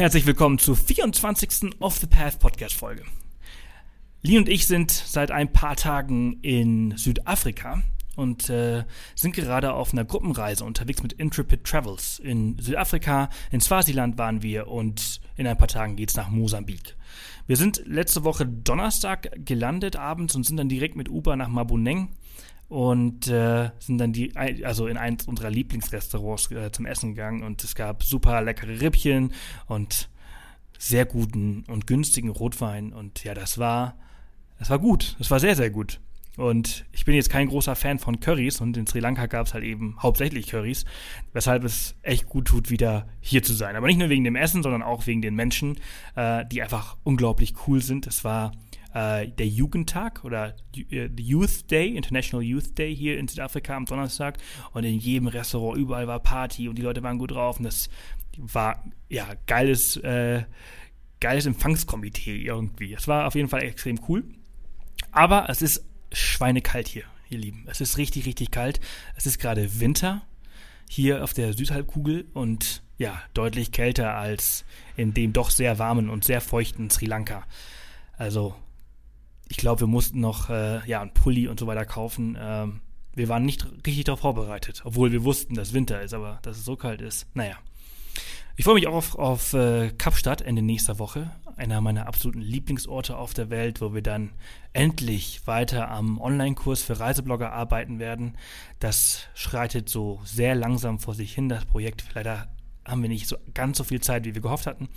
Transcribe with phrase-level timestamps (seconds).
[0.00, 1.72] Herzlich willkommen zur 24.
[1.78, 3.02] Off the Path Podcast Folge.
[4.22, 7.82] Lee und ich sind seit ein paar Tagen in Südafrika
[8.16, 8.84] und äh,
[9.14, 12.18] sind gerade auf einer Gruppenreise unterwegs mit Intrepid Travels.
[12.18, 16.96] In Südafrika, in Swasiland waren wir und in ein paar Tagen geht's nach Mosambik.
[17.46, 22.08] Wir sind letzte Woche Donnerstag gelandet abends und sind dann direkt mit Uber nach Mabuneng
[22.70, 27.62] und äh, sind dann die, also in eins unserer Lieblingsrestaurants äh, zum Essen gegangen und
[27.64, 29.32] es gab super leckere Rippchen
[29.66, 30.08] und
[30.78, 33.98] sehr guten und günstigen Rotwein und ja, das war,
[34.60, 36.00] das war gut, das war sehr, sehr gut.
[36.36, 39.52] Und ich bin jetzt kein großer Fan von Currys und in Sri Lanka gab es
[39.52, 40.84] halt eben hauptsächlich Currys,
[41.32, 43.74] weshalb es echt gut tut, wieder hier zu sein.
[43.74, 45.76] Aber nicht nur wegen dem Essen, sondern auch wegen den Menschen,
[46.14, 48.06] äh, die einfach unglaublich cool sind.
[48.06, 48.52] Es war
[48.94, 50.54] äh, der Jugendtag oder
[50.90, 54.38] äh, Youth Day, International Youth Day hier in Südafrika am Donnerstag.
[54.72, 57.58] Und in jedem Restaurant, überall war Party und die Leute waren gut drauf.
[57.58, 57.88] Und das
[58.36, 60.44] war, ja, geiles, äh,
[61.20, 62.94] geiles Empfangskomitee irgendwie.
[62.94, 64.24] Es war auf jeden Fall extrem cool.
[65.12, 67.64] Aber es ist schweinekalt hier, ihr Lieben.
[67.68, 68.80] Es ist richtig, richtig kalt.
[69.16, 70.22] Es ist gerade Winter
[70.88, 74.64] hier auf der Südhalbkugel und ja, deutlich kälter als
[74.96, 77.46] in dem doch sehr warmen und sehr feuchten Sri Lanka.
[78.18, 78.54] Also
[79.50, 82.38] ich glaube, wir mussten noch äh, ja, einen Pulli und so weiter kaufen.
[82.40, 82.80] Ähm,
[83.14, 86.64] wir waren nicht richtig darauf vorbereitet, obwohl wir wussten, dass Winter ist, aber dass es
[86.64, 87.26] so kalt ist.
[87.34, 87.56] Naja.
[88.56, 93.16] Ich freue mich auch auf, auf äh, Kapstadt Ende nächster Woche, einer meiner absoluten Lieblingsorte
[93.16, 94.30] auf der Welt, wo wir dann
[94.72, 98.36] endlich weiter am Online-Kurs für Reiseblogger arbeiten werden.
[98.78, 102.04] Das schreitet so sehr langsam vor sich hin, das Projekt.
[102.14, 102.46] Leider
[102.84, 104.88] haben wir nicht so ganz so viel Zeit, wie wir gehofft hatten.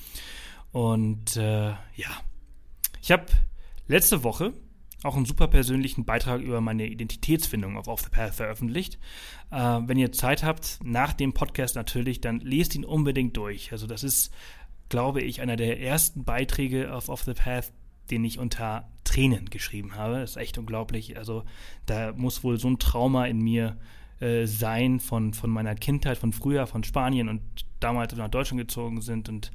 [0.72, 2.10] Und äh, ja,
[3.02, 3.26] ich habe
[3.88, 4.54] letzte Woche
[5.04, 8.98] auch einen super persönlichen Beitrag über meine Identitätsfindung auf Off the Path veröffentlicht.
[9.52, 13.72] Äh, wenn ihr Zeit habt, nach dem Podcast natürlich, dann lest ihn unbedingt durch.
[13.72, 14.34] Also das ist,
[14.90, 17.72] glaube ich, einer der ersten Beiträge auf Off the Path,
[18.12, 20.20] den ich unter Tränen geschrieben habe.
[20.20, 21.18] Das ist echt unglaublich.
[21.18, 21.44] Also
[21.86, 23.78] da muss wohl so ein Trauma in mir
[24.20, 27.42] äh, sein von, von meiner Kindheit, von früher, von Spanien und
[27.80, 29.52] damals nach Deutschland gezogen sind und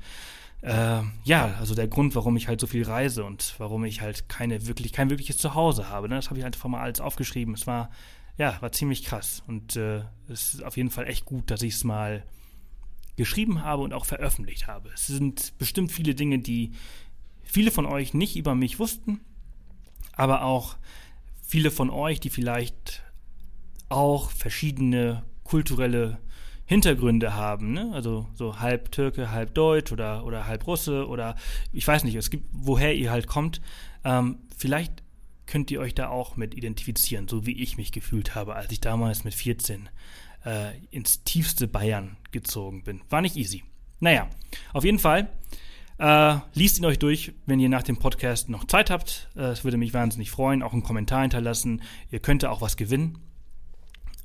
[0.62, 4.28] äh, ja, also der Grund, warum ich halt so viel reise und warum ich halt
[4.28, 6.08] keine wirklich, kein wirkliches Zuhause habe.
[6.08, 6.16] Ne?
[6.16, 7.54] Das habe ich einfach mal alles aufgeschrieben.
[7.54, 7.90] Es war,
[8.36, 9.42] ja, war ziemlich krass.
[9.46, 12.24] Und äh, es ist auf jeden Fall echt gut, dass ich es mal
[13.16, 14.90] geschrieben habe und auch veröffentlicht habe.
[14.94, 16.72] Es sind bestimmt viele Dinge, die
[17.42, 19.20] viele von euch nicht über mich wussten,
[20.12, 20.76] aber auch
[21.42, 23.02] viele von euch, die vielleicht
[23.88, 26.18] auch verschiedene kulturelle
[26.68, 27.90] Hintergründe haben, ne?
[27.94, 31.34] Also so halb Türke, halb Deutsch oder, oder halb Russe oder
[31.72, 33.62] ich weiß nicht, es gibt, woher ihr halt kommt.
[34.04, 35.02] Ähm, vielleicht
[35.46, 38.80] könnt ihr euch da auch mit identifizieren, so wie ich mich gefühlt habe, als ich
[38.80, 39.88] damals mit 14
[40.44, 43.00] äh, ins tiefste Bayern gezogen bin.
[43.08, 43.64] War nicht easy.
[43.98, 44.28] Naja,
[44.74, 45.30] auf jeden Fall.
[45.96, 49.30] Äh, liest ihn euch durch, wenn ihr nach dem Podcast noch Zeit habt.
[49.36, 50.62] Äh, es würde mich wahnsinnig freuen.
[50.62, 51.80] Auch einen Kommentar hinterlassen.
[52.10, 53.16] Ihr könnt auch was gewinnen.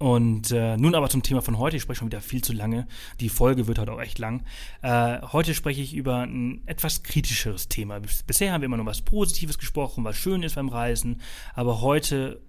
[0.04, 1.78] Und äh, nun aber zum Thema von heute.
[1.78, 2.88] Ich spreche schon wieder viel zu lange.
[3.22, 4.44] Die Folge wird heute auch echt lang.
[4.82, 8.02] Äh, heute spreche ich über ein etwas kritischeres Thema.
[8.28, 11.22] Bisher haben wir immer nur was Positives gesprochen, was schön ist beim Reisen.
[11.54, 12.42] Aber heute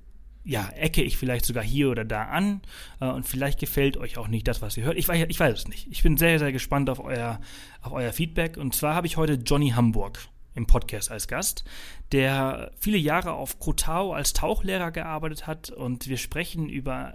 [0.43, 2.61] ja, ecke ich vielleicht sogar hier oder da an
[3.01, 4.99] äh, und vielleicht gefällt euch auch nicht das, was ihr hört.
[4.99, 5.87] Ich weiß, ich weiß es nicht.
[5.93, 7.41] Ich bin sehr, sehr gespannt auf euer,
[7.83, 8.57] auf euer Feedback.
[8.57, 10.19] Und zwar habe ich heute Johnny Hamburg
[10.57, 11.65] im Podcast als Gast,
[12.11, 17.15] der viele Jahre auf Kotau als Tauchlehrer gearbeitet hat und wir sprechen über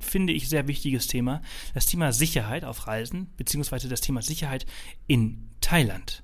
[0.00, 1.42] finde ich, sehr wichtiges Thema.
[1.74, 4.66] Das Thema Sicherheit auf Reisen, beziehungsweise das Thema Sicherheit
[5.06, 6.22] in Thailand.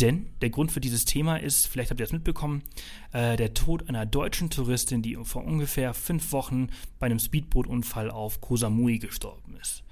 [0.00, 2.62] Denn der Grund für dieses Thema ist, vielleicht habt ihr das mitbekommen,
[3.12, 8.40] äh, der Tod einer deutschen Touristin, die vor ungefähr fünf Wochen bei einem Speedbootunfall auf
[8.40, 9.82] Koh Samui gestorben ist.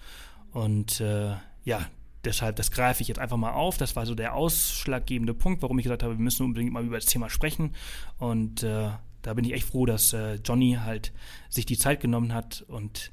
[0.53, 1.87] Und äh, ja,
[2.25, 3.77] deshalb, das greife ich jetzt einfach mal auf.
[3.77, 6.97] Das war so der ausschlaggebende Punkt, warum ich gesagt habe, wir müssen unbedingt mal über
[6.97, 7.75] das Thema sprechen.
[8.19, 8.91] Und äh,
[9.23, 11.13] da bin ich echt froh, dass äh, Johnny halt
[11.49, 12.65] sich die Zeit genommen hat.
[12.69, 13.11] Und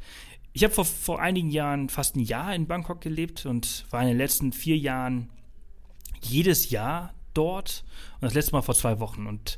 [0.53, 4.07] ich habe vor, vor einigen Jahren fast ein Jahr in Bangkok gelebt und war in
[4.07, 5.29] den letzten vier Jahren
[6.21, 7.83] jedes Jahr dort
[8.15, 9.27] und das letzte Mal vor zwei Wochen.
[9.27, 9.57] Und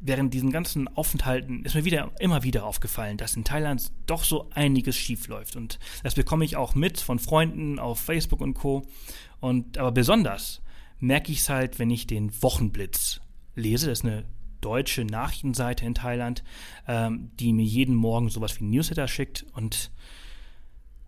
[0.00, 4.48] während diesen ganzen Aufenthalten ist mir wieder immer wieder aufgefallen, dass in Thailand doch so
[4.54, 5.56] einiges schief läuft.
[5.56, 8.86] Und das bekomme ich auch mit von Freunden auf Facebook und Co.
[9.40, 10.62] Und aber besonders
[10.98, 13.20] merke ich es halt, wenn ich den Wochenblitz
[13.54, 13.88] lese.
[13.88, 14.24] Das ist eine
[14.66, 16.42] deutsche Nachrichtenseite in Thailand,
[16.88, 19.92] ähm, die mir jeden Morgen sowas wie Newsletter schickt und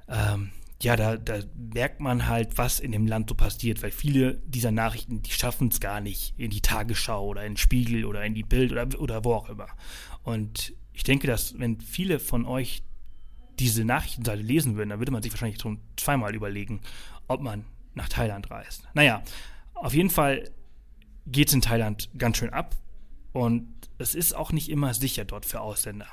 [0.07, 0.51] ähm,
[0.81, 4.71] ja, da, da merkt man halt, was in dem Land so passiert, weil viele dieser
[4.71, 8.35] Nachrichten, die schaffen es gar nicht in die Tagesschau oder in den Spiegel oder in
[8.35, 9.67] die Bild oder, oder wo auch immer.
[10.23, 12.85] Und ich denke, dass wenn viele von euch
[13.59, 16.81] diese Nachrichtenseite lesen würden, dann würde man sich wahrscheinlich schon zweimal überlegen,
[17.27, 17.65] ob man
[17.95, 18.85] nach Thailand reist.
[18.95, 19.25] Naja,
[19.75, 20.49] Auf jeden Fall
[21.27, 22.77] geht es in Thailand ganz schön ab
[23.33, 26.09] und es ist auch nicht immer sicher dort für Ausländer.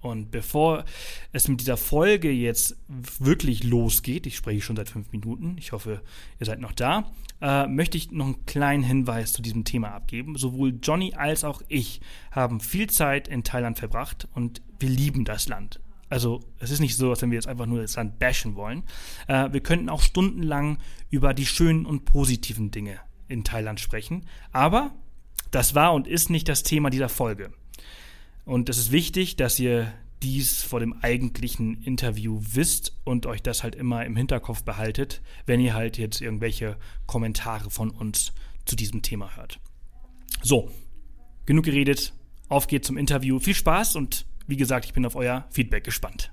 [0.00, 0.84] Und bevor
[1.32, 6.02] es mit dieser Folge jetzt wirklich losgeht, ich spreche schon seit fünf Minuten, ich hoffe,
[6.38, 7.10] ihr seid noch da,
[7.40, 10.36] äh, möchte ich noch einen kleinen Hinweis zu diesem Thema abgeben.
[10.36, 15.48] Sowohl Johnny als auch ich haben viel Zeit in Thailand verbracht und wir lieben das
[15.48, 15.80] Land.
[16.08, 18.84] Also es ist nicht so, als wenn wir jetzt einfach nur das Land bashen wollen.
[19.26, 20.78] Äh, wir könnten auch stundenlang
[21.10, 24.26] über die schönen und positiven Dinge in Thailand sprechen.
[24.52, 24.94] Aber
[25.50, 27.52] das war und ist nicht das Thema dieser Folge.
[28.44, 33.62] Und es ist wichtig, dass ihr dies vor dem eigentlichen Interview wisst und euch das
[33.62, 36.76] halt immer im Hinterkopf behaltet, wenn ihr halt jetzt irgendwelche
[37.06, 38.32] Kommentare von uns
[38.64, 39.60] zu diesem Thema hört.
[40.42, 40.70] So,
[41.44, 42.14] genug geredet,
[42.48, 43.38] auf geht's zum Interview.
[43.38, 46.32] Viel Spaß und wie gesagt, ich bin auf euer Feedback gespannt.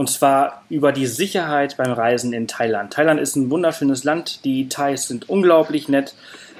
[0.00, 2.90] und zwar über die Sicherheit beim Reisen in Thailand.
[2.90, 6.14] Thailand ist ein wunderschönes Land, die Thais sind unglaublich nett,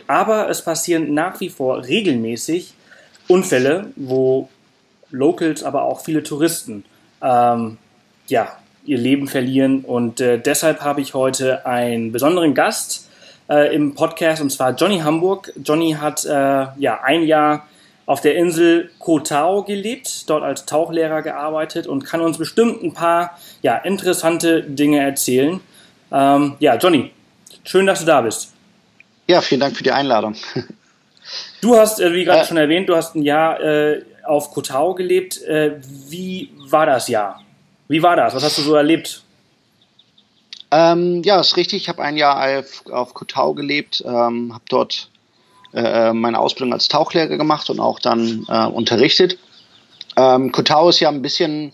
[0.06, 2.74] aber es passieren nach wie vor regelmäßig
[3.28, 4.50] Unfälle, wo
[5.10, 6.84] Locals, aber auch viele Touristen
[7.22, 7.78] ähm,
[8.28, 9.86] ja, ihr Leben verlieren.
[9.86, 13.08] Und äh, deshalb habe ich heute einen besonderen Gast
[13.48, 15.50] äh, im Podcast, und zwar Johnny Hamburg.
[15.64, 17.66] Johnny hat äh, ja ein Jahr
[18.10, 22.92] auf der Insel Koh Tao gelebt, dort als Tauchlehrer gearbeitet und kann uns bestimmt ein
[22.92, 25.60] paar ja, interessante Dinge erzählen.
[26.10, 27.12] Ähm, ja, Johnny,
[27.62, 28.52] schön, dass du da bist.
[29.28, 30.34] Ja, vielen Dank für die Einladung.
[31.60, 34.62] Du hast, äh, wie gerade äh, schon erwähnt, du hast ein Jahr äh, auf Koh
[34.62, 35.40] Tao gelebt.
[35.42, 35.76] Äh,
[36.08, 37.44] wie war das Jahr?
[37.86, 38.34] Wie war das?
[38.34, 39.22] Was hast du so erlebt?
[40.72, 41.82] Ähm, ja, ist richtig.
[41.82, 45.10] Ich habe ein Jahr auf, auf Koh Tao gelebt, ähm, habe dort
[45.72, 49.38] äh, meine Ausbildung als Tauchlehrer gemacht und auch dann äh, unterrichtet.
[50.16, 51.72] Ähm, Kotao ist ja ein bisschen,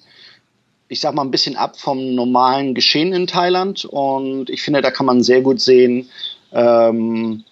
[0.89, 4.91] ich sag mal, ein bisschen ab vom normalen Geschehen in Thailand und ich finde, da
[4.91, 6.09] kann man sehr gut sehen,
[6.53, 7.45] ähm,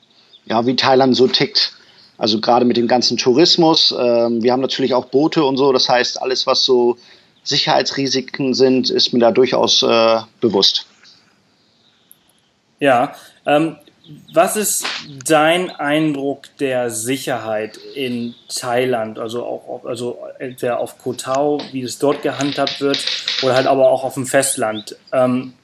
[0.47, 1.73] ja, wie Thailand so tickt.
[2.17, 3.93] Also gerade mit dem ganzen Tourismus.
[3.99, 5.73] Ähm, wir haben natürlich auch Boote und so.
[5.73, 6.97] Das heißt, alles, was so
[7.43, 10.87] Sicherheitsrisiken sind, ist mir da durchaus äh, bewusst.
[12.79, 13.15] Ja,
[13.47, 13.77] ähm,
[14.33, 14.87] was ist
[15.25, 19.19] dein Eindruck der Sicherheit in Thailand?
[19.19, 23.05] Also auch also entweder auf Koh Tao, wie es dort gehandhabt wird,
[23.43, 24.97] oder halt aber auch auf dem Festland.
[25.13, 25.55] Ähm,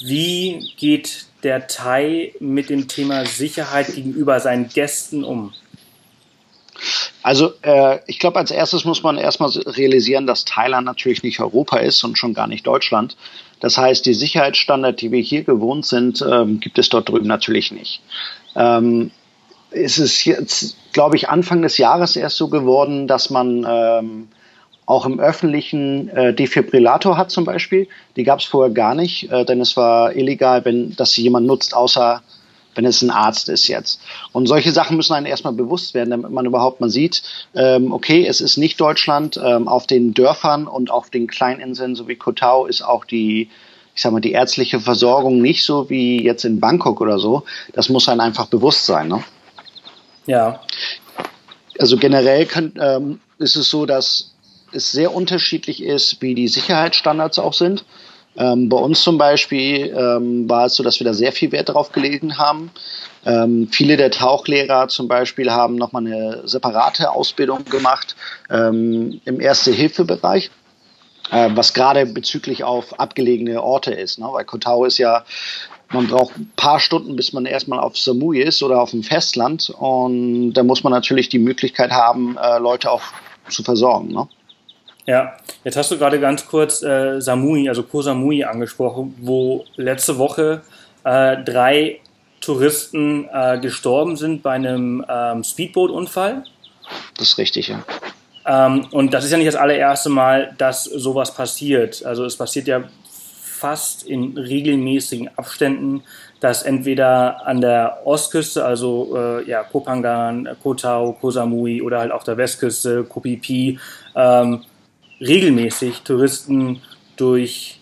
[0.00, 5.52] wie geht der Thai mit dem Thema Sicherheit gegenüber seinen Gästen um?
[7.22, 11.78] Also äh, ich glaube, als erstes muss man erstmal realisieren, dass Thailand natürlich nicht Europa
[11.78, 13.16] ist und schon gar nicht Deutschland.
[13.60, 17.72] Das heißt, die Sicherheitsstandards, die wir hier gewohnt sind, ähm, gibt es dort drüben natürlich
[17.72, 18.02] nicht.
[18.56, 19.10] Ähm,
[19.70, 24.28] es ist jetzt, glaube ich, Anfang des Jahres erst so geworden, dass man ähm,
[24.86, 27.88] auch im öffentlichen äh, Defibrillator hat zum Beispiel.
[28.16, 31.74] Die gab es vorher gar nicht, äh, denn es war illegal, wenn das jemand nutzt,
[31.74, 32.22] außer
[32.74, 34.00] wenn es ein Arzt ist jetzt.
[34.32, 37.22] Und solche Sachen müssen einem erstmal bewusst werden, damit man überhaupt mal sieht,
[37.54, 39.40] ähm, okay, es ist nicht Deutschland.
[39.42, 43.50] Ähm, auf den Dörfern und auf den Kleininseln so wie Kotau ist auch die,
[43.94, 47.44] ich sag mal, die ärztliche Versorgung nicht so wie jetzt in Bangkok oder so.
[47.72, 49.08] Das muss einem einfach bewusst sein.
[49.08, 49.24] Ne?
[50.26, 50.60] Ja.
[51.78, 54.34] Also generell kann, ähm, ist es so, dass
[54.72, 57.84] es sehr unterschiedlich ist, wie die Sicherheitsstandards auch sind.
[58.36, 61.68] Ähm, bei uns zum Beispiel ähm, war es so, dass wir da sehr viel Wert
[61.68, 62.70] darauf gelegen haben.
[63.24, 68.16] Ähm, viele der Tauchlehrer zum Beispiel haben nochmal eine separate Ausbildung gemacht
[68.50, 70.50] ähm, im Erste-Hilfe-Bereich,
[71.30, 74.18] äh, was gerade bezüglich auf abgelegene Orte ist.
[74.18, 74.26] Ne?
[74.30, 75.24] Weil Kotau ist ja,
[75.90, 79.70] man braucht ein paar Stunden, bis man erstmal auf Samui ist oder auf dem Festland.
[79.70, 83.02] Und da muss man natürlich die Möglichkeit haben, äh, Leute auch
[83.48, 84.08] zu versorgen.
[84.08, 84.28] Ne?
[85.06, 90.16] Ja, jetzt hast du gerade ganz kurz äh, Samui, also Koh Samui angesprochen, wo letzte
[90.16, 90.62] Woche
[91.04, 92.00] äh, drei
[92.40, 96.44] Touristen äh, gestorben sind bei einem ähm, Speedboot-Unfall.
[97.18, 97.84] Das ist richtig, ja.
[98.46, 102.04] Ähm, und das ist ja nicht das allererste Mal, dass sowas passiert.
[102.04, 102.84] Also es passiert ja
[103.42, 106.02] fast in regelmäßigen Abständen,
[106.40, 112.24] dass entweder an der Ostküste, also äh, ja, Kopangan, Kotau, Koh Samui oder halt auf
[112.24, 113.78] der Westküste, Koh Phi,
[114.14, 114.64] ähm,
[115.20, 116.82] regelmäßig Touristen
[117.16, 117.80] durch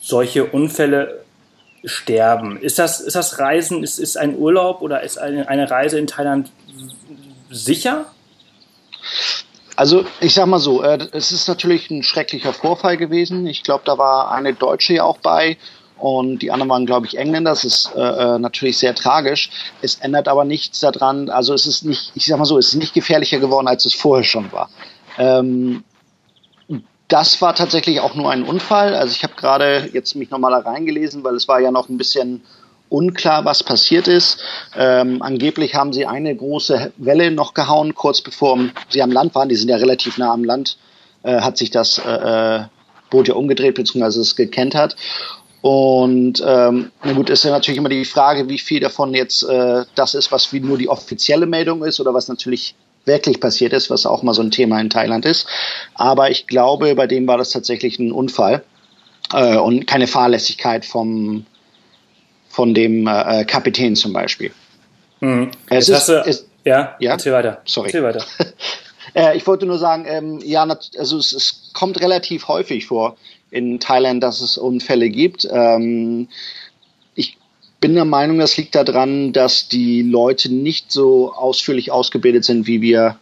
[0.00, 1.24] solche Unfälle
[1.84, 2.58] sterben.
[2.60, 6.06] Ist das, ist das Reisen, ist, ist ein Urlaub oder ist eine, eine Reise in
[6.06, 6.50] Thailand
[7.50, 8.06] sicher?
[9.76, 13.46] Also ich sag mal so, äh, es ist natürlich ein schrecklicher Vorfall gewesen.
[13.46, 15.56] Ich glaube, da war eine Deutsche ja auch bei
[15.98, 17.50] und die anderen waren, glaube ich, Engländer.
[17.50, 19.50] Das ist äh, äh, natürlich sehr tragisch.
[19.80, 21.30] Es ändert aber nichts daran.
[21.30, 23.94] Also es ist nicht, ich sag mal so, es ist nicht gefährlicher geworden, als es
[23.94, 24.68] vorher schon war.
[25.16, 25.84] Ähm,
[27.08, 28.94] das war tatsächlich auch nur ein Unfall.
[28.94, 31.96] Also ich habe gerade jetzt mich nochmal da reingelesen, weil es war ja noch ein
[31.96, 32.42] bisschen
[32.90, 34.40] unklar, was passiert ist.
[34.76, 38.58] Ähm, angeblich haben sie eine große Welle noch gehauen, kurz bevor
[38.90, 39.48] sie am Land waren.
[39.48, 40.76] Die sind ja relativ nah am Land.
[41.22, 42.64] Äh, hat sich das äh, äh
[43.10, 44.94] Boot ja umgedreht, beziehungsweise es gekentert.
[45.62, 49.84] Und ähm, na gut, ist ja natürlich immer die Frage, wie viel davon jetzt äh,
[49.94, 52.74] das ist, was wie nur die offizielle Meldung ist oder was natürlich
[53.08, 55.48] wirklich passiert ist, was auch mal so ein Thema in Thailand ist.
[55.94, 58.62] Aber ich glaube, bei dem war das tatsächlich ein Unfall
[59.32, 61.44] äh, und keine Fahrlässigkeit vom,
[62.48, 64.52] von dem äh, Kapitän zum Beispiel.
[65.20, 65.50] Mhm.
[65.68, 67.62] Es ist, du, es, ja, ja, erzähl weiter.
[67.64, 67.88] Sorry.
[67.88, 68.24] Erzähl weiter.
[69.14, 70.66] äh, ich wollte nur sagen, ähm, ja,
[70.98, 73.16] also es, es, kommt relativ häufig vor
[73.50, 75.48] in Thailand, dass es Unfälle gibt.
[75.50, 76.28] Ähm,
[77.80, 82.80] bin der Meinung, das liegt daran, dass die Leute nicht so ausführlich ausgebildet sind, wie
[82.80, 83.18] wir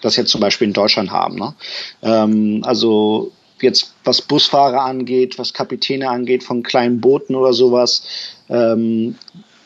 [0.00, 1.36] das jetzt zum Beispiel in Deutschland haben.
[1.36, 1.54] Ne?
[2.02, 8.04] Ähm, also jetzt was Busfahrer angeht, was Kapitäne angeht von kleinen Booten oder sowas.
[8.48, 9.16] Ähm,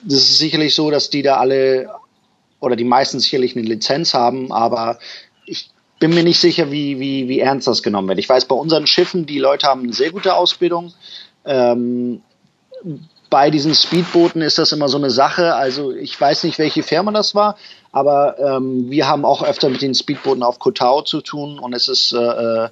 [0.02, 1.90] das ist sicherlich so, dass die da alle
[2.60, 4.98] oder die meisten sicherlich eine Lizenz haben, aber
[5.46, 8.18] ich bin mir nicht sicher, wie, wie, wie ernst das genommen wird.
[8.18, 10.92] Ich weiß, bei unseren Schiffen, die Leute haben eine sehr gute Ausbildung.
[11.44, 12.22] Ähm,
[13.30, 15.54] bei diesen Speedbooten ist das immer so eine Sache.
[15.54, 17.56] Also ich weiß nicht, welche Firma das war,
[17.92, 21.88] aber ähm, wir haben auch öfter mit den Speedbooten auf Kotau zu tun und es
[21.88, 22.68] ist äh, äh,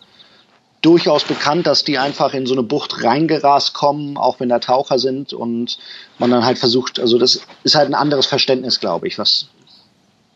[0.83, 4.99] durchaus bekannt, dass die einfach in so eine Bucht reingerast kommen, auch wenn da Taucher
[4.99, 5.79] sind und
[6.19, 9.49] man dann halt versucht, also das ist halt ein anderes Verständnis, glaube ich, was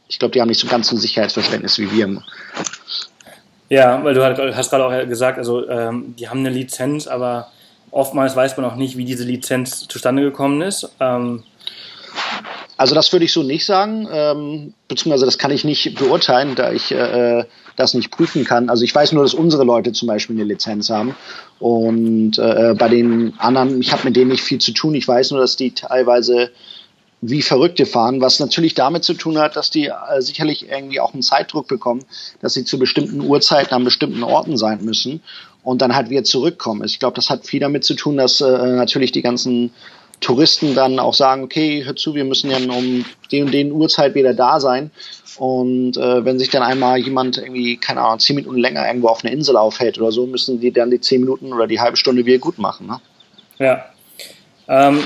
[0.09, 2.23] ich glaube, die haben nicht so ganz ein Sicherheitsverständnis wie wir.
[3.71, 7.49] Ja, weil du hast gerade auch gesagt, also ähm, die haben eine Lizenz, aber
[7.93, 10.91] oftmals weiß man auch nicht, wie diese Lizenz zustande gekommen ist.
[10.99, 11.45] Ähm
[12.77, 16.73] also das würde ich so nicht sagen, ähm, beziehungsweise das kann ich nicht beurteilen, da
[16.73, 17.45] ich äh,
[17.77, 18.69] das nicht prüfen kann.
[18.69, 21.15] Also ich weiß nur, dass unsere Leute zum Beispiel eine Lizenz haben
[21.61, 24.95] und äh, bei den anderen, ich habe mit denen nicht viel zu tun.
[24.95, 26.51] Ich weiß nur, dass die teilweise
[27.21, 31.13] wie Verrückte fahren, was natürlich damit zu tun hat, dass die äh, sicherlich irgendwie auch
[31.13, 32.05] einen Zeitdruck bekommen,
[32.41, 35.23] dass sie zu bestimmten Uhrzeiten an bestimmten Orten sein müssen
[35.63, 36.85] und dann halt wieder zurückkommen.
[36.85, 39.73] Ich glaube, das hat viel damit zu tun, dass äh, natürlich die ganzen
[40.21, 44.15] Touristen dann auch sagen, okay, hör zu, wir müssen ja um den und den Uhrzeit
[44.15, 44.91] wieder da sein.
[45.39, 49.25] Und äh, wenn sich dann einmal jemand irgendwie, keine Ahnung, zehn Minuten länger irgendwo auf
[49.25, 52.25] einer Insel aufhält oder so, müssen die dann die zehn Minuten oder die halbe Stunde
[52.25, 52.87] wieder gut machen.
[52.87, 53.01] Ne?
[53.59, 53.85] Ja.
[54.69, 55.01] Ähm,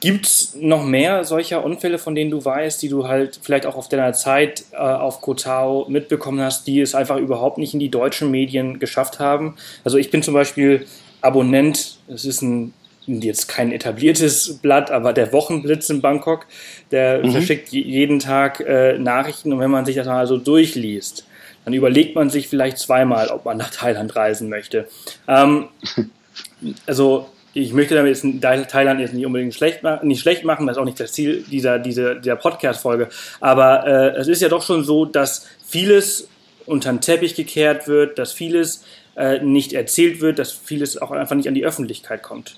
[0.00, 3.76] Gibt es noch mehr solcher Unfälle, von denen du weißt, die du halt vielleicht auch
[3.76, 7.88] auf deiner Zeit äh, auf Kotau mitbekommen hast, die es einfach überhaupt nicht in die
[7.88, 9.56] deutschen Medien geschafft haben?
[9.84, 10.86] Also ich bin zum Beispiel
[11.22, 12.74] Abonnent, das ist ein
[13.06, 16.46] jetzt kein etabliertes Blatt, aber der Wochenblitz in Bangkok,
[16.90, 17.32] der mhm.
[17.32, 21.26] verschickt jeden Tag äh, Nachrichten und wenn man sich das mal so durchliest,
[21.64, 24.88] dann überlegt man sich vielleicht zweimal, ob man nach Thailand reisen möchte.
[25.26, 25.68] Ähm,
[26.86, 30.80] also ich möchte damit jetzt Thailand jetzt nicht unbedingt schlecht, nicht schlecht machen, das ist
[30.80, 33.08] auch nicht das Ziel dieser, dieser, dieser Podcast-Folge.
[33.40, 36.28] Aber äh, es ist ja doch schon so, dass vieles
[36.66, 38.84] unter den Teppich gekehrt wird, dass vieles
[39.16, 42.56] äh, nicht erzählt wird, dass vieles auch einfach nicht an die Öffentlichkeit kommt.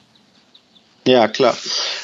[1.07, 1.57] Ja, klar.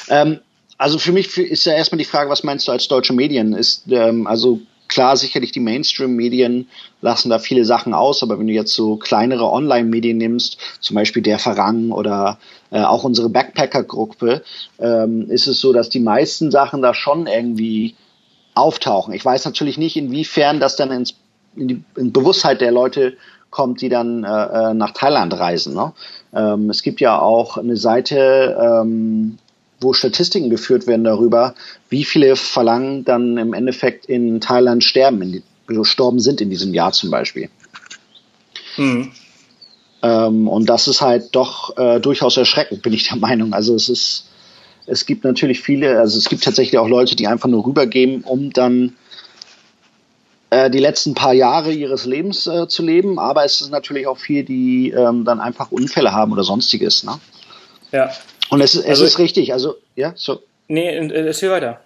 [0.07, 0.39] Ähm,
[0.77, 3.51] also für mich ist ja erstmal die Frage, was meinst du als deutsche Medien?
[3.53, 6.67] Ist ähm, also klar, sicherlich die Mainstream-Medien
[7.01, 11.21] lassen da viele Sachen aus, aber wenn du jetzt so kleinere Online-Medien nimmst, zum Beispiel
[11.21, 12.39] der Verrang oder
[12.71, 14.43] äh, auch unsere Backpacker-Gruppe,
[14.79, 17.95] ähm, ist es so, dass die meisten Sachen da schon irgendwie
[18.53, 19.13] auftauchen.
[19.13, 21.15] Ich weiß natürlich nicht, inwiefern das dann ins,
[21.55, 23.17] in die in Bewusstheit der Leute
[23.49, 25.75] kommt, die dann äh, äh nach Thailand reisen.
[25.75, 25.93] Ne?
[26.33, 29.37] Ähm, es gibt ja auch eine Seite, ähm,
[29.81, 31.55] wo Statistiken geführt werden darüber,
[31.89, 36.73] wie viele Verlangen dann im Endeffekt in Thailand sterben, in die, gestorben sind in diesem
[36.73, 37.49] Jahr zum Beispiel.
[38.77, 39.11] Mhm.
[40.01, 43.53] Ähm, und das ist halt doch äh, durchaus erschreckend, bin ich der Meinung.
[43.53, 44.27] Also es ist,
[44.85, 48.51] es gibt natürlich viele, also es gibt tatsächlich auch Leute, die einfach nur rübergehen, um
[48.51, 48.93] dann
[50.51, 54.17] äh, die letzten paar Jahre ihres Lebens äh, zu leben, aber es ist natürlich auch
[54.17, 57.03] viel, die ähm, dann einfach Unfälle haben oder sonstiges.
[57.03, 57.19] Ne?
[57.91, 58.11] Ja.
[58.55, 60.39] Und es, es also, ist richtig, also, ja, so.
[60.69, 61.81] Nee, äh, erzähl weiter.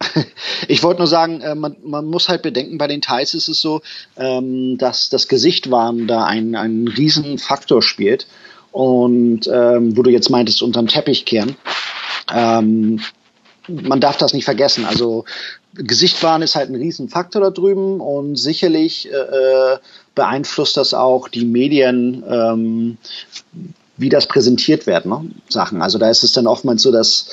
[0.68, 3.60] Ich wollte nur sagen, äh, man, man, muss halt bedenken, bei den Thais ist es
[3.60, 3.80] so,
[4.16, 8.26] ähm, dass das Gesichtwarm da einen, einen riesen Faktor spielt.
[8.72, 11.56] Und ähm, wo du jetzt meintest, unterm Teppich kehren.
[12.32, 13.00] Ähm,
[13.68, 14.84] man darf das nicht vergessen.
[14.84, 15.24] Also
[15.74, 19.78] Gesichtwahn ist halt ein Riesenfaktor da drüben und sicherlich äh,
[20.14, 22.98] beeinflusst das auch die Medien,
[24.00, 25.30] wie das präsentiert wird, ne?
[25.48, 25.82] Sachen.
[25.82, 27.28] Also da ist es dann oftmals so, dass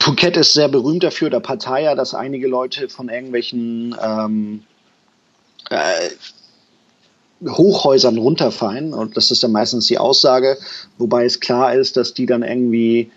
[0.00, 4.62] Phuket ist sehr berühmt dafür, der Pattaya, dass einige Leute von irgendwelchen ähm,
[5.70, 6.10] äh,
[7.46, 8.94] Hochhäusern runterfallen.
[8.94, 10.56] Und das ist dann meistens die Aussage,
[10.98, 13.10] wobei es klar ist, dass die dann irgendwie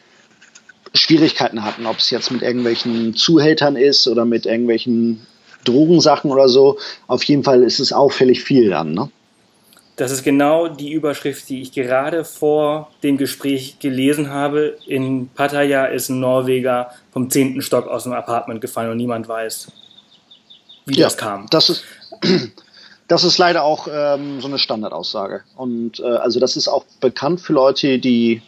[0.94, 5.26] Schwierigkeiten hatten, ob es jetzt mit irgendwelchen Zuhältern ist oder mit irgendwelchen
[5.64, 6.78] Drogensachen oder so.
[7.08, 9.10] Auf jeden Fall ist es auffällig viel dann, ne?
[10.00, 14.78] Das ist genau die Überschrift, die ich gerade vor dem Gespräch gelesen habe.
[14.88, 19.70] In Pattaya ist ein Norweger vom zehnten Stock aus dem Apartment gefallen und niemand weiß,
[20.86, 21.48] wie ja, das kam.
[21.50, 21.84] Das ist,
[23.10, 25.42] das ist leider auch ähm, so eine Standardaussage.
[25.58, 28.42] Und äh, also das ist auch bekannt für Leute, die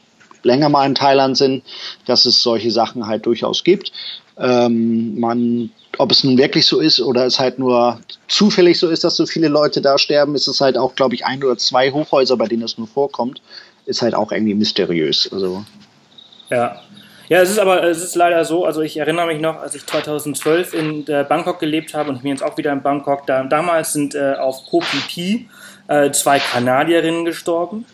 [0.43, 1.65] länger mal in Thailand sind,
[2.05, 3.91] dass es solche Sachen halt durchaus gibt.
[4.37, 9.03] Ähm, man ob es nun wirklich so ist oder es halt nur zufällig so ist,
[9.03, 11.91] dass so viele Leute da sterben, ist es halt auch, glaube ich, ein oder zwei
[11.91, 13.41] Hochhäuser, bei denen es nur vorkommt,
[13.85, 15.29] ist halt auch irgendwie mysteriös.
[15.31, 15.65] Also.
[16.49, 16.81] Ja.
[17.29, 19.85] Ja, es ist aber, es ist leider so, also ich erinnere mich noch, als ich
[19.85, 23.43] 2012 in äh, Bangkok gelebt habe und ich bin jetzt auch wieder in Bangkok, da,
[23.43, 25.47] damals sind äh, auf Koh Phi
[25.87, 27.85] äh, zwei Kanadierinnen gestorben.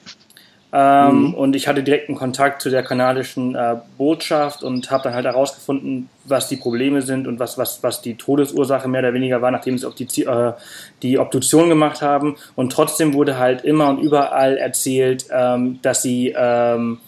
[0.74, 1.34] Ähm, mhm.
[1.34, 6.10] Und ich hatte direkten Kontakt zu der kanadischen äh, Botschaft und habe dann halt herausgefunden,
[6.26, 9.78] was die Probleme sind und was, was, was die Todesursache mehr oder weniger war, nachdem
[9.78, 10.54] sie auch die, äh,
[11.02, 12.36] die Obduktion gemacht haben.
[12.56, 17.00] Und trotzdem wurde halt immer und überall erzählt, ähm, dass sie ähm,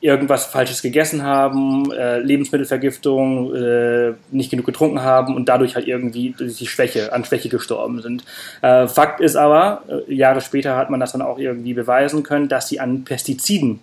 [0.00, 6.34] irgendwas Falsches gegessen haben, äh, Lebensmittelvergiftung, äh, nicht genug getrunken haben und dadurch halt irgendwie
[6.38, 8.24] die Schwäche, an Schwäche gestorben sind.
[8.62, 12.48] Äh, Fakt ist aber, äh, Jahre später hat man das dann auch irgendwie beweisen können,
[12.48, 13.80] dass sie an Pestiziden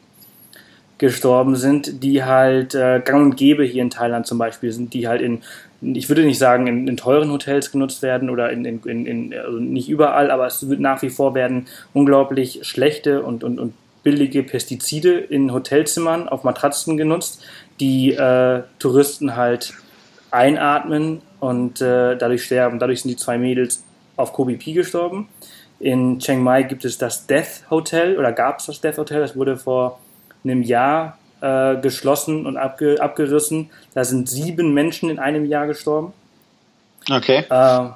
[0.97, 5.08] gestorben sind, die halt äh, gang und gäbe hier in Thailand zum Beispiel sind, die
[5.08, 5.43] halt in,
[5.82, 9.60] ich würde nicht sagen, in, in teuren Hotels genutzt werden oder in, in, in, also
[9.60, 13.73] nicht überall, aber es wird nach wie vor werden unglaublich schlechte und, und, und
[14.08, 17.43] billige Pestizide in Hotelzimmern auf Matratzen genutzt,
[17.82, 19.74] die äh, Touristen halt
[20.32, 22.80] einatmen und äh, dadurch sterben.
[22.80, 23.84] Dadurch sind die zwei Mädels
[24.15, 25.28] auf Kobe P gestorben.
[25.82, 29.20] In Chiang Mai gibt es das Death Hotel oder gab es das Death Hotel.
[29.20, 30.00] Das wurde vor
[30.46, 33.70] einem Jahr äh, geschlossen und abge abgerissen.
[33.93, 36.13] Da sind sieben Menschen in einem Jahr gestorben.
[37.12, 37.43] Okay.
[37.50, 37.89] Äh,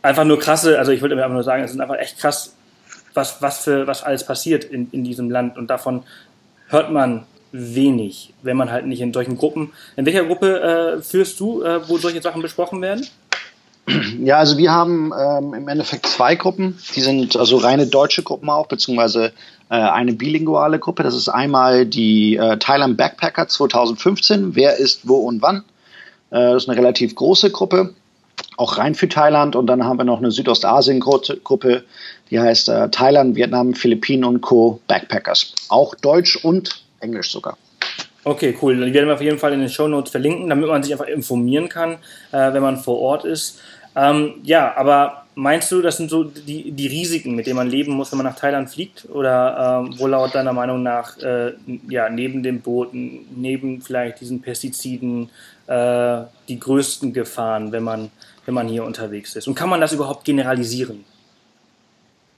[0.00, 2.55] einfach nur krasse, also ich würde einfach nur sagen, es sind einfach echt krass
[3.16, 5.56] was, was, für, was alles passiert in, in diesem Land.
[5.56, 6.02] Und davon
[6.68, 9.72] hört man wenig, wenn man halt nicht in solchen Gruppen.
[9.96, 10.60] In welcher Gruppe
[10.98, 13.06] äh, führst du, äh, wo solche Sachen besprochen werden?
[14.20, 16.76] Ja, also wir haben ähm, im Endeffekt zwei Gruppen.
[16.96, 19.32] Die sind also reine deutsche Gruppen auch, beziehungsweise
[19.70, 21.04] äh, eine bilinguale Gruppe.
[21.04, 24.56] Das ist einmal die äh, Thailand Backpacker 2015.
[24.56, 25.58] Wer ist wo und wann?
[26.30, 27.94] Äh, das ist eine relativ große Gruppe
[28.56, 29.56] auch rein für Thailand.
[29.56, 31.84] Und dann haben wir noch eine Südostasien-Gruppe,
[32.30, 34.80] die heißt äh, Thailand, Vietnam, Philippinen und Co.
[34.88, 35.54] Backpackers.
[35.68, 37.56] Auch Deutsch und Englisch sogar.
[38.24, 38.84] Okay, cool.
[38.84, 41.06] Die werden wir auf jeden Fall in den Show Notes verlinken, damit man sich einfach
[41.06, 41.98] informieren kann,
[42.32, 43.60] äh, wenn man vor Ort ist.
[43.94, 47.92] Ähm, ja, aber meinst du, das sind so die, die Risiken, mit denen man leben
[47.92, 49.08] muss, wenn man nach Thailand fliegt?
[49.08, 51.52] Oder ähm, wo laut deiner Meinung nach, äh,
[51.88, 55.30] ja, neben den Booten, neben vielleicht diesen Pestiziden,
[55.68, 58.10] äh, die größten Gefahren, wenn man
[58.44, 59.46] wenn man hier unterwegs ist?
[59.46, 61.04] Und kann man das überhaupt generalisieren?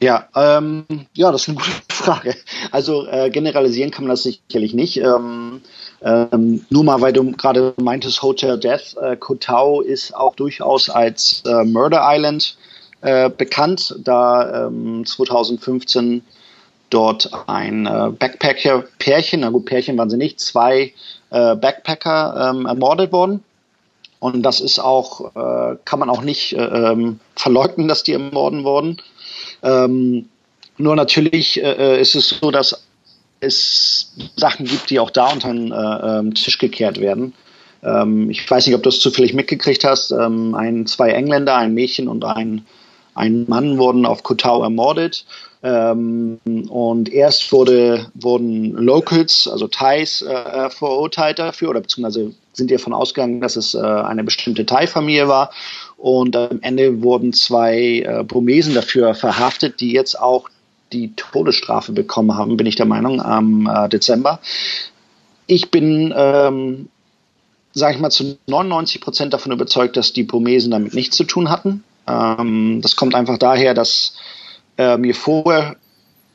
[0.00, 0.84] Ja, ähm,
[1.14, 2.34] ja, das ist eine gute Frage.
[2.70, 4.98] Also äh, generalisieren kann man das sicherlich nicht.
[4.98, 5.60] Ähm,
[6.00, 11.42] ähm, nur mal, weil du gerade meintest, Hotel Death, äh, Koh ist auch durchaus als
[11.46, 12.56] äh, Murder Island
[13.00, 14.70] äh, bekannt, da
[15.04, 16.22] 2015 ähm,
[16.90, 20.94] dort ein äh, Backpacker-Pärchen, na gut, Pärchen waren sie nicht, zwei
[21.30, 23.42] äh, Backpacker ähm, ermordet worden.
[24.20, 25.32] Und das ist auch,
[25.84, 29.00] kann man auch nicht äh, ähm, verleugnen, dass die ermorden wurden.
[29.62, 30.28] Ähm,
[30.76, 32.84] nur natürlich äh, äh, ist es so, dass
[33.40, 35.76] es Sachen gibt, die auch da unter den äh,
[36.18, 37.34] ähm, Tisch gekehrt werden.
[37.82, 40.10] Ähm, ich weiß nicht, ob du es zufällig mitgekriegt hast.
[40.10, 42.64] Ähm, ein, zwei Engländer, ein Mädchen und ein,
[43.14, 45.24] ein Mann wurden auf Kotau ermordet.
[45.62, 52.92] Ähm, und erst wurde, wurden Locals, also Thais, äh, verurteilt dafür oder beziehungsweise sind davon
[52.92, 55.50] ausgegangen, dass es äh, eine bestimmte Thai-Familie war.
[55.98, 60.48] Und am Ende wurden zwei äh, Burmesen dafür verhaftet, die jetzt auch
[60.92, 64.38] die Todesstrafe bekommen haben, bin ich der Meinung, am äh, Dezember.
[65.48, 66.88] Ich bin, ähm,
[67.72, 71.50] sage ich mal, zu 99 Prozent davon überzeugt, dass die Burmesen damit nichts zu tun
[71.50, 71.82] hatten.
[72.06, 74.14] Ähm, das kommt einfach daher, dass
[74.78, 75.76] äh, mir vorher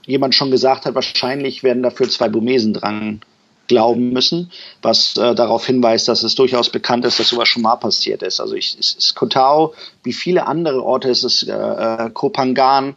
[0.06, 3.22] jemand schon gesagt hat, wahrscheinlich werden dafür zwei Burmesen dran
[3.68, 7.76] glauben müssen, was äh, darauf hinweist, dass es durchaus bekannt ist, dass sowas schon mal
[7.78, 8.40] passiert ist.
[8.40, 9.74] Also ich, es ist Kotao,
[10.04, 12.96] wie viele andere Orte ist es äh, äh Kopangan,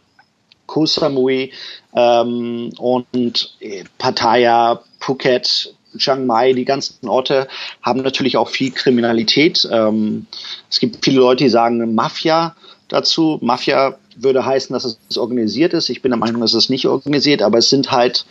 [0.65, 1.51] Koh Samui
[1.95, 7.47] ähm, und äh, Pattaya, Phuket, Chiang Mai, die ganzen Orte
[7.81, 9.67] haben natürlich auch viel Kriminalität.
[9.71, 10.27] Ähm,
[10.69, 12.55] es gibt viele Leute, die sagen Mafia
[12.89, 13.39] dazu.
[13.41, 15.89] Mafia würde heißen, dass es organisiert ist.
[15.89, 18.25] Ich bin der Meinung, dass es nicht organisiert, aber es sind halt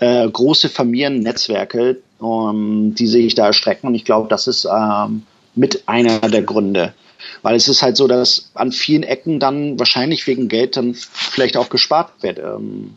[0.00, 3.88] äh, große Familiennetzwerke, um, die sich da erstrecken.
[3.88, 5.22] Und ich glaube, das ist ähm,
[5.54, 6.94] mit einer der Gründe.
[7.42, 11.56] Weil es ist halt so, dass an vielen Ecken dann wahrscheinlich wegen Geld dann vielleicht
[11.56, 12.38] auch gespart wird.
[12.38, 12.94] Ähm,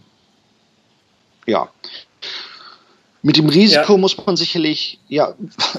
[1.47, 1.69] ja.
[3.23, 3.97] Mit dem Risiko ja.
[3.97, 5.33] muss man sicherlich, ja,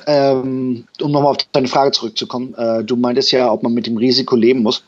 [0.07, 3.97] ähm, um nochmal auf deine Frage zurückzukommen, äh, du meintest ja, ob man mit dem
[3.97, 4.85] Risiko leben muss.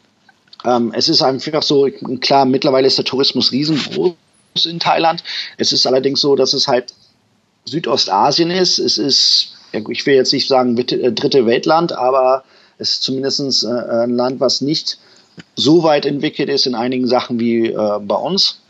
[0.64, 1.88] Ähm, es ist einfach so,
[2.20, 4.14] klar, mittlerweile ist der Tourismus riesengroß
[4.64, 5.24] in Thailand.
[5.56, 6.94] Es ist allerdings so, dass es halt
[7.64, 8.78] Südostasien ist.
[8.78, 12.44] Es ist, ich will jetzt nicht sagen äh, dritte Weltland, aber
[12.78, 14.98] es ist zumindest äh, ein Land, was nicht
[15.56, 18.60] so weit entwickelt ist in einigen Sachen wie äh, bei uns.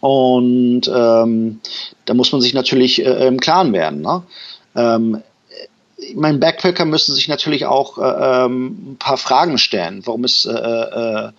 [0.00, 1.60] Und ähm,
[2.06, 4.00] da muss man sich natürlich äh, im Klaren werden.
[4.00, 4.22] Ne?
[4.74, 5.22] Ähm,
[6.14, 10.52] mein Backpacker müssen sich natürlich auch äh, ähm, ein paar Fragen stellen, warum es äh,
[10.52, 11.32] äh,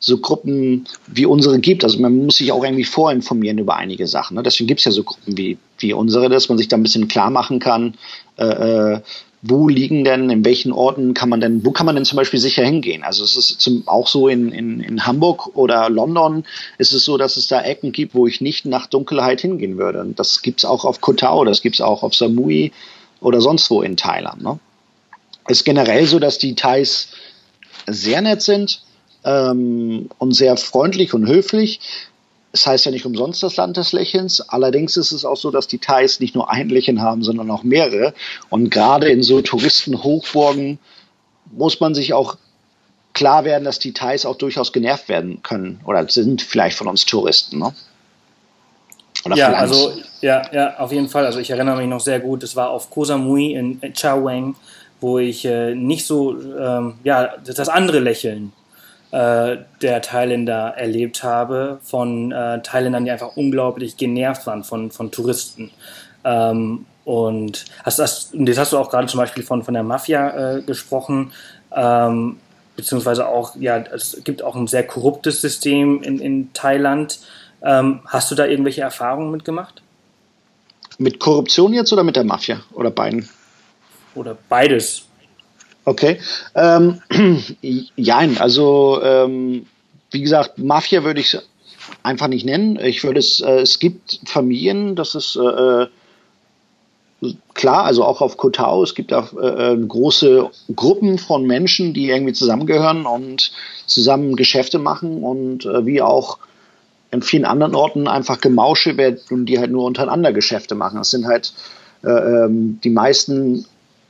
[0.00, 1.84] so Gruppen wie unsere gibt.
[1.84, 4.36] Also man muss sich auch irgendwie vorinformieren über einige Sachen.
[4.36, 4.42] Ne?
[4.42, 7.08] Deswegen gibt es ja so Gruppen wie, wie unsere, dass man sich da ein bisschen
[7.08, 7.94] klar machen kann,
[8.36, 8.44] äh,
[8.94, 9.00] äh,
[9.42, 12.40] wo liegen denn, in welchen Orten kann man denn, wo kann man denn zum Beispiel
[12.40, 13.04] sicher hingehen?
[13.04, 16.44] Also es ist zum, auch so in, in, in Hamburg oder London
[16.78, 20.00] ist es so, dass es da Ecken gibt, wo ich nicht nach Dunkelheit hingehen würde.
[20.00, 22.72] Und das gibt es auch auf Koh das gibt es auch auf Samui
[23.20, 24.42] oder sonst wo in Thailand.
[24.42, 24.58] Ne?
[25.46, 27.08] Es ist generell so, dass die Thais
[27.86, 28.82] sehr nett sind
[29.24, 31.80] ähm, und sehr freundlich und höflich.
[32.52, 34.40] Es heißt ja nicht umsonst das Land des Lächelns.
[34.40, 37.62] Allerdings ist es auch so, dass die Thais nicht nur ein Lächeln haben, sondern auch
[37.62, 38.14] mehrere.
[38.48, 40.78] Und gerade in so Touristenhochburgen
[41.52, 42.36] muss man sich auch
[43.12, 47.04] klar werden, dass die Thais auch durchaus genervt werden können oder sind vielleicht von uns
[47.04, 47.58] Touristen.
[47.58, 47.74] Ne?
[49.24, 51.26] Oder ja, also ja, ja, auf jeden Fall.
[51.26, 52.42] Also ich erinnere mich noch sehr gut.
[52.42, 54.54] Es war auf Koh Samui in Chaweng,
[55.00, 58.52] wo ich äh, nicht so ähm, ja das andere Lächeln
[59.10, 65.10] äh, der Thailänder erlebt habe, von äh, Thailändern, die einfach unglaublich genervt waren von, von
[65.10, 65.70] Touristen.
[66.24, 70.56] Ähm, und hast, hast, jetzt hast du auch gerade zum Beispiel von, von der Mafia
[70.56, 71.32] äh, gesprochen,
[71.74, 72.38] ähm,
[72.76, 77.18] beziehungsweise auch, ja, es gibt auch ein sehr korruptes System in, in Thailand.
[77.62, 79.82] Ähm, hast du da irgendwelche Erfahrungen mitgemacht?
[80.98, 82.60] Mit Korruption jetzt oder mit der Mafia?
[82.72, 83.28] Oder beiden?
[84.14, 85.07] Oder beides.
[85.88, 86.18] Okay.
[86.54, 87.00] Ähm,
[87.96, 89.64] jein, also ähm,
[90.10, 91.38] wie gesagt, Mafia würde ich
[92.02, 92.78] einfach nicht nennen.
[92.78, 95.86] Ich würde es, äh, es gibt Familien, das ist äh, äh
[97.54, 102.10] klar, also auch auf Kotau, es gibt auch äh, äh, große Gruppen von Menschen, die
[102.10, 103.50] irgendwie zusammengehören und
[103.86, 106.38] zusammen Geschäfte machen und äh, wie auch
[107.10, 110.98] in vielen anderen Orten einfach Gemausche werden und die halt nur untereinander Geschäfte machen.
[110.98, 111.54] Das sind halt
[112.04, 113.64] äh, ähm, die meisten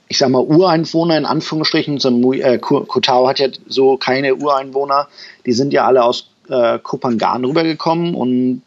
[0.09, 5.09] ich sag mal, Ureinwohner in Anführungsstrichen, so, äh, Kotao hat ja so keine Ureinwohner,
[5.47, 8.63] die sind ja alle aus äh, Kopangan rübergekommen und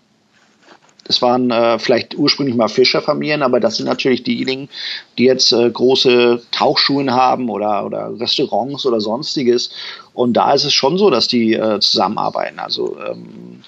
[1.06, 4.69] das waren äh, vielleicht ursprünglich mal Fischerfamilien, aber das sind natürlich diejenigen,
[5.17, 9.71] die jetzt äh, große Tauchschulen haben oder, oder Restaurants oder sonstiges.
[10.13, 12.60] Und da ist es schon so, dass die äh, zusammenarbeiten.
[12.60, 13.63] Also ähm,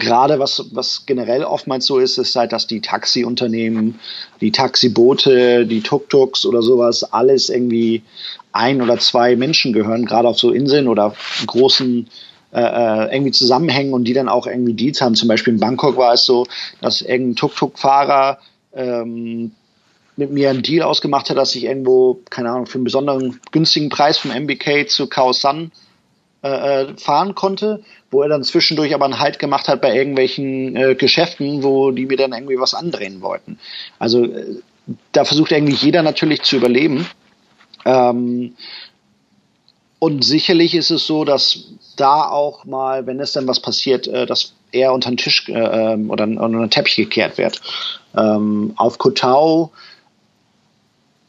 [0.00, 4.00] gerade was, was generell oftmals so ist, ist halt, dass die Taxiunternehmen,
[4.40, 8.02] die Taxiboote, die Tuk-Tuks oder sowas, alles irgendwie
[8.52, 11.14] ein oder zwei Menschen gehören, gerade auf so Inseln oder
[11.46, 12.08] großen
[12.52, 15.14] äh, äh, irgendwie zusammenhängen und die dann auch irgendwie Deals haben.
[15.14, 16.46] Zum Beispiel in Bangkok war es so,
[16.80, 18.38] dass irgendein Tuk-Tuk-Fahrer
[18.74, 19.52] ähm,
[20.16, 23.88] mit mir einen Deal ausgemacht hat, dass ich irgendwo, keine Ahnung, für einen besonderen günstigen
[23.88, 25.70] Preis vom MBK zu Khao San
[26.42, 30.74] äh, äh, fahren konnte, wo er dann zwischendurch aber einen Halt gemacht hat bei irgendwelchen
[30.74, 33.58] äh, Geschäften, wo die mir dann irgendwie was andrehen wollten.
[33.98, 34.56] Also äh,
[35.12, 37.06] da versucht eigentlich jeder natürlich zu überleben.
[37.84, 38.54] Ähm,
[39.98, 44.24] und sicherlich ist es so, dass da auch mal, wenn es dann was passiert, äh,
[44.24, 47.60] dass eher unter den Tisch äh, ähm, oder unter den Teppich gekehrt wird.
[48.16, 49.72] Ähm, auf Kotau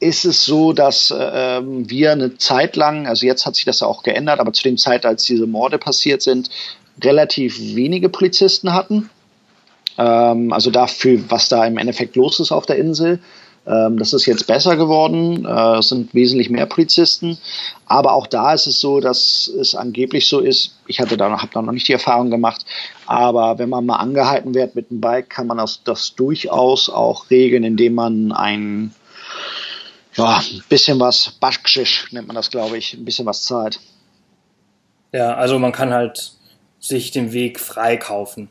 [0.02, 4.02] ist es so, dass äh, wir eine Zeit lang, also jetzt hat sich das auch
[4.02, 6.50] geändert, aber zu dem Zeit, als diese Morde passiert sind,
[7.02, 9.10] relativ wenige Polizisten hatten.
[9.98, 13.20] Ähm, also dafür, was da im Endeffekt los ist auf der Insel.
[13.68, 15.46] Ähm, das ist jetzt besser geworden.
[15.46, 17.38] Äh, es sind wesentlich mehr Polizisten.
[17.86, 20.78] Aber auch da ist es so, dass es angeblich so ist.
[20.88, 22.66] Ich hatte da noch, habe da noch nicht die Erfahrung gemacht.
[23.06, 27.30] Aber wenn man mal angehalten wird mit dem Bike, kann man das, das durchaus auch
[27.30, 28.96] regeln, indem man ein
[30.16, 33.80] ja, ein bisschen was, Baschkschisch nennt man das, glaube ich, ein bisschen was zahlt.
[35.12, 36.34] Ja, also man kann halt
[36.80, 38.50] sich den Weg freikaufen.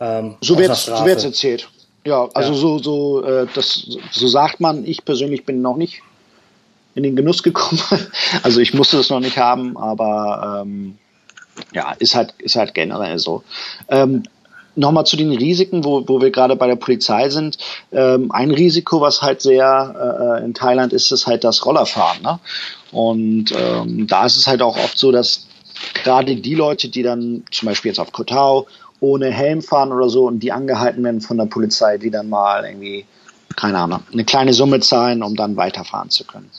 [0.00, 1.68] Ähm, so wird es so erzählt.
[2.04, 2.58] Ja, also ja.
[2.58, 6.02] so, so, äh, das, so sagt man, ich persönlich bin noch nicht
[6.94, 7.80] in den Genuss gekommen.
[8.42, 10.98] also ich musste das noch nicht haben, aber ähm,
[11.72, 13.42] ja, ist halt, ist halt generell so.
[13.88, 14.22] Ähm,
[14.78, 17.58] Nochmal zu den Risiken, wo, wo wir gerade bei der Polizei sind.
[17.92, 22.22] Ähm, ein Risiko, was halt sehr äh, in Thailand ist, ist halt das Rollerfahren.
[22.22, 22.38] Ne?
[22.92, 25.46] Und ähm, da ist es halt auch oft so, dass
[25.94, 28.66] gerade die Leute, die dann zum Beispiel jetzt auf Kotau
[29.00, 32.64] ohne Helm fahren oder so und die angehalten werden von der Polizei, die dann mal
[32.64, 33.04] irgendwie,
[33.56, 36.50] keine Ahnung, eine kleine Summe zahlen, um dann weiterfahren zu können.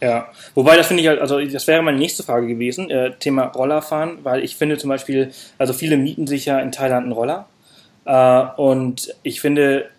[0.00, 3.44] Ja, wobei das finde ich halt, also das wäre meine nächste Frage gewesen, äh, Thema
[3.44, 7.46] Rollerfahren, weil ich finde zum Beispiel, also viele mieten sich ja in Thailand einen Roller
[8.06, 9.90] äh, und ich finde,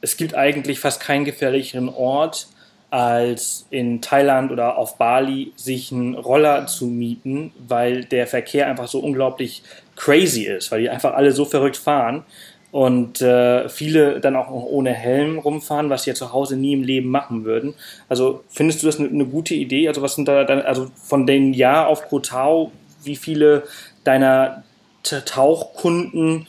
[0.00, 2.46] es gibt eigentlich fast keinen gefährlicheren Ort,
[2.90, 8.88] als in Thailand oder auf Bali sich einen Roller zu mieten, weil der Verkehr einfach
[8.88, 9.62] so unglaublich
[9.96, 12.24] crazy ist, weil die einfach alle so verrückt fahren
[12.70, 16.82] und äh, viele dann auch ohne Helm rumfahren, was sie ja zu Hause nie im
[16.82, 17.74] Leben machen würden.
[18.08, 19.88] Also findest du das eine, eine gute Idee?
[19.88, 22.72] Also was sind da dann, also von den Jahr auf Kotau,
[23.04, 23.64] wie viele
[24.04, 24.64] deiner
[25.02, 26.46] Tauchkunden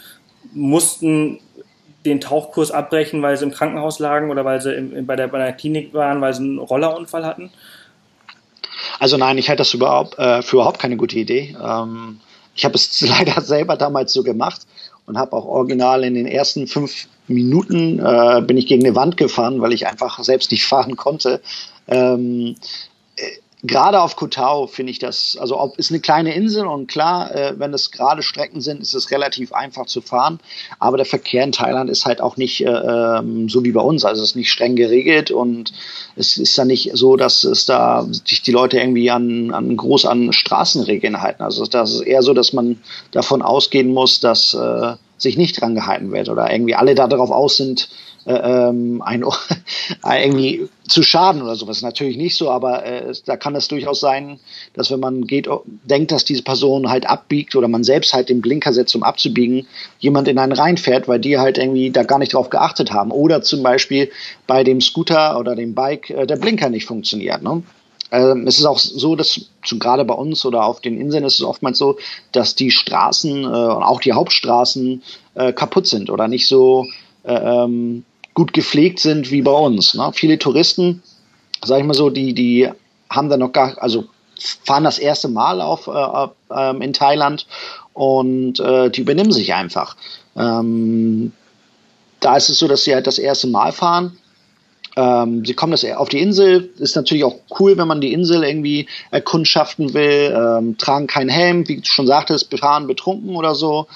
[0.53, 1.39] mussten
[2.05, 5.37] den Tauchkurs abbrechen, weil sie im Krankenhaus lagen oder weil sie im, bei, der, bei
[5.37, 7.51] der Klinik waren, weil sie einen Rollerunfall hatten?
[8.99, 11.55] Also nein, ich halte das überhaupt äh, für überhaupt keine gute Idee.
[11.61, 12.19] Ähm,
[12.55, 14.61] ich habe es leider selber damals so gemacht
[15.09, 19.17] und habe auch original in den ersten fünf Minuten äh, bin ich gegen eine Wand
[19.17, 21.41] gefahren, weil ich einfach selbst nicht fahren konnte.
[21.87, 22.55] Ähm,
[23.15, 23.23] äh,
[23.63, 27.53] gerade auf Kotau finde ich das, also ob, ist eine kleine Insel und klar, äh,
[27.57, 30.39] wenn es gerade Strecken sind, ist es relativ einfach zu fahren.
[30.79, 34.05] Aber der Verkehr in Thailand ist halt auch nicht äh, ähm, so wie bei uns.
[34.05, 35.73] Also es ist nicht streng geregelt und
[36.15, 40.05] es ist dann nicht so, dass es da sich die Leute irgendwie an, an groß
[40.05, 41.43] an Straßenregeln halten.
[41.43, 45.75] Also das ist eher so, dass man davon ausgehen muss, dass äh, sich nicht dran
[45.75, 47.89] gehalten wird oder irgendwie alle da darauf aus sind,
[48.29, 49.23] ähm, ein,
[50.03, 51.81] irgendwie zu schaden oder sowas.
[51.81, 54.39] Natürlich nicht so, aber äh, da kann es durchaus sein,
[54.73, 55.47] dass wenn man geht,
[55.83, 59.67] denkt, dass diese Person halt abbiegt oder man selbst halt den Blinker setzt, um abzubiegen,
[59.99, 63.11] jemand in einen reinfährt, weil die halt irgendwie da gar nicht drauf geachtet haben.
[63.11, 64.11] Oder zum Beispiel
[64.47, 67.41] bei dem Scooter oder dem Bike äh, der Blinker nicht funktioniert.
[67.41, 67.63] Ne?
[68.11, 71.45] Ähm, es ist auch so, dass gerade bei uns oder auf den Inseln ist es
[71.45, 71.97] oftmals so,
[72.31, 75.03] dass die Straßen äh, und auch die Hauptstraßen
[75.35, 76.87] äh, kaputt sind oder nicht so
[77.23, 78.03] äh, ähm,
[78.39, 79.95] gut gepflegt sind wie bei uns.
[79.95, 80.11] Ne?
[80.13, 81.03] Viele Touristen,
[81.61, 82.69] sag ich mal so, die, die
[83.09, 84.05] haben dann noch gar, also
[84.63, 87.45] fahren das erste Mal auf äh, äh, in Thailand
[87.91, 89.97] und äh, die übernehmen sich einfach.
[90.37, 91.33] Ähm,
[92.21, 94.17] da ist es so, dass sie halt das erste Mal fahren
[94.95, 98.43] ähm, sie kommen das auf die Insel, ist natürlich auch cool, wenn man die Insel
[98.43, 103.87] irgendwie erkundschaften will, ähm, tragen keinen Helm, wie du schon sagtest, fahren betrunken oder so.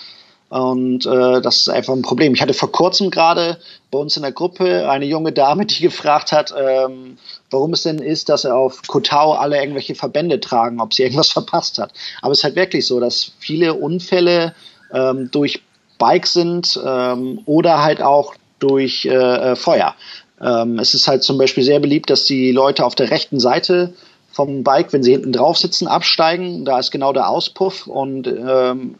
[0.54, 2.36] Und äh, das ist einfach ein Problem.
[2.36, 3.58] Ich hatte vor kurzem gerade
[3.89, 7.18] bei uns in der Gruppe eine junge Dame, die gefragt hat, ähm,
[7.50, 11.30] warum es denn ist, dass er auf Kotau alle irgendwelche Verbände tragen, ob sie irgendwas
[11.32, 11.92] verpasst hat.
[12.22, 14.54] Aber es ist halt wirklich so, dass viele Unfälle
[14.94, 15.63] ähm, durch
[15.98, 19.96] Bikes sind ähm, oder halt auch durch äh, äh Feuer.
[20.39, 23.96] Ähm, es ist halt zum Beispiel sehr beliebt, dass die Leute auf der rechten Seite
[24.32, 26.63] vom Bike, wenn sie hinten drauf sitzen, absteigen.
[26.63, 29.00] Da ist genau der Auspuff und ähm,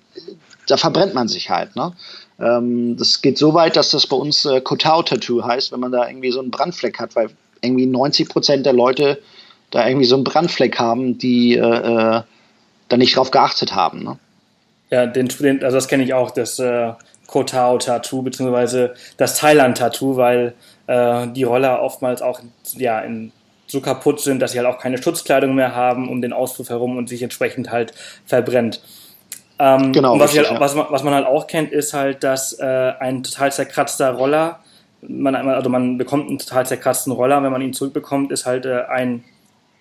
[0.68, 1.76] da verbrennt man sich halt.
[1.76, 1.94] Ne?
[2.40, 6.08] Ähm, das geht so weit, dass das bei uns äh, Kotau-Tattoo heißt, wenn man da
[6.08, 7.30] irgendwie so einen Brandfleck hat, weil
[7.62, 9.22] irgendwie 90 Prozent der Leute
[9.72, 12.22] da irgendwie so einen Brandfleck haben, die äh, äh,
[12.90, 14.04] da nicht drauf geachtet haben.
[14.04, 14.20] Ne?
[14.90, 16.94] Ja, den, den, also das kenne ich auch, das äh,
[17.28, 20.54] Kotao-Tattoo, beziehungsweise das Thailand-Tattoo, weil
[20.88, 22.40] äh, die Roller oftmals auch
[22.78, 23.32] ja, in,
[23.66, 26.98] so kaputt sind, dass sie halt auch keine Schutzkleidung mehr haben um den Auspuff herum
[26.98, 27.94] und sich entsprechend halt
[28.26, 28.82] verbrennt.
[29.64, 30.20] Ähm, genau.
[30.20, 32.66] Was, richtig, halt, was, man, was, man, halt auch kennt, ist halt, dass äh,
[33.00, 34.60] ein total zerkratzter Roller,
[35.02, 38.84] man, also man bekommt einen total zerkratzten Roller, wenn man ihn zurückbekommt, ist halt äh,
[38.90, 39.24] ein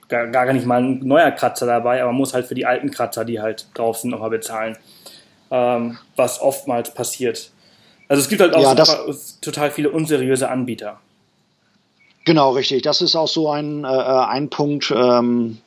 [0.08, 2.92] gar, gar nicht mal ein neuer Kratzer dabei, aber man muss halt für die alten
[2.92, 4.78] Kratzer, die halt drauf sind, nochmal bezahlen.
[5.50, 7.50] Ähm, was oftmals passiert.
[8.08, 11.00] Also es gibt halt auch ja, das, total viele unseriöse Anbieter.
[12.24, 12.82] Genau, richtig.
[12.82, 15.58] Das ist auch so ein, äh, ein Punkt, ähm,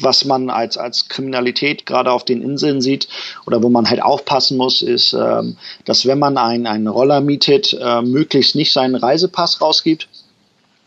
[0.00, 3.08] was man als, als Kriminalität gerade auf den Inseln sieht
[3.46, 7.76] oder wo man halt aufpassen muss, ist, ähm, dass wenn man einen, einen Roller mietet,
[7.80, 10.08] äh, möglichst nicht seinen Reisepass rausgibt.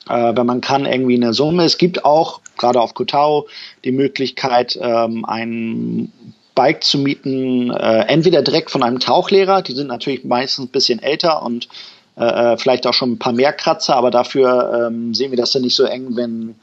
[0.09, 1.63] Äh, wenn man kann, irgendwie eine Summe.
[1.63, 3.47] Es gibt auch, gerade auf Kotau,
[3.85, 6.11] die Möglichkeit, ähm, einen
[6.55, 11.01] Bike zu mieten, äh, entweder direkt von einem Tauchlehrer, die sind natürlich meistens ein bisschen
[11.01, 11.67] älter und
[12.17, 15.53] äh, äh, vielleicht auch schon ein paar mehr Kratzer, aber dafür ähm, sehen wir das
[15.53, 16.55] ja nicht so eng, wenn,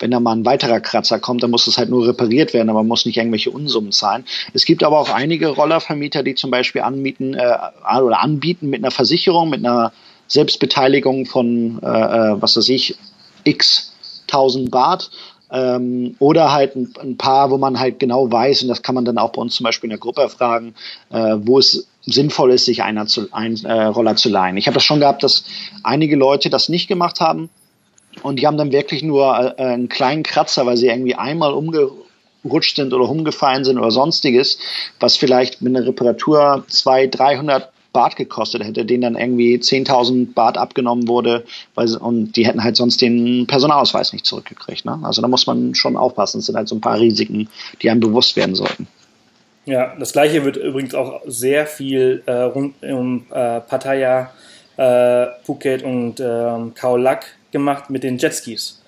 [0.00, 2.80] wenn da mal ein weiterer Kratzer kommt, dann muss es halt nur repariert werden, aber
[2.80, 4.24] man muss nicht irgendwelche Unsummen zahlen.
[4.54, 7.56] Es gibt aber auch einige Rollervermieter, die zum Beispiel anmieten äh,
[8.02, 9.92] oder anbieten mit einer Versicherung, mit einer
[10.26, 12.96] Selbstbeteiligung von, äh, äh was weiß ich,
[13.44, 13.92] x
[14.28, 15.10] 1000 Baht
[15.50, 19.04] ähm, oder halt ein, ein, paar, wo man halt genau weiß, und das kann man
[19.04, 20.74] dann auch bei uns zum Beispiel in der Gruppe fragen,
[21.10, 24.56] äh, wo es sinnvoll ist, sich einer zu, ein äh, Roller zu leihen.
[24.56, 25.44] Ich habe das schon gehabt, dass
[25.82, 27.50] einige Leute das nicht gemacht haben
[28.22, 32.76] und die haben dann wirklich nur äh, einen kleinen Kratzer, weil sie irgendwie einmal umgerutscht
[32.76, 34.58] sind oder umgefallen sind oder sonstiges,
[34.98, 40.56] was vielleicht mit einer Reparatur 200, 300 Bart gekostet hätte, denen dann irgendwie 10.000 Bart
[40.56, 41.44] abgenommen wurde,
[41.74, 44.84] weil, und die hätten halt sonst den Personalausweis nicht zurückgekriegt.
[44.84, 44.98] Ne?
[45.02, 46.38] Also da muss man schon aufpassen.
[46.38, 47.48] Es sind halt so ein paar Risiken,
[47.82, 48.86] die einem bewusst werden sollten.
[49.66, 54.30] Ja, das gleiche wird übrigens auch sehr viel äh, rund um äh, Pattaya,
[54.76, 58.82] äh, Phuket und ähm, Khao Lak gemacht mit den Jetskis.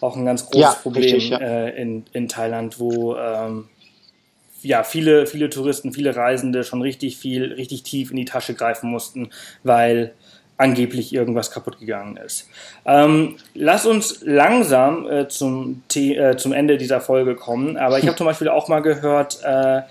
[0.00, 1.38] Auch ein ganz großes ja, Problem richtig, ja.
[1.38, 3.68] äh, in, in Thailand, wo ähm,
[4.62, 8.90] ja, viele, viele Touristen, viele Reisende schon richtig viel, richtig tief in die Tasche greifen
[8.90, 9.30] mussten,
[9.62, 10.14] weil
[10.56, 12.48] angeblich irgendwas kaputt gegangen ist.
[12.86, 18.16] Ähm, lass uns langsam äh, zum, äh, zum Ende dieser Folge kommen, aber ich habe
[18.16, 19.82] zum Beispiel auch mal gehört, äh,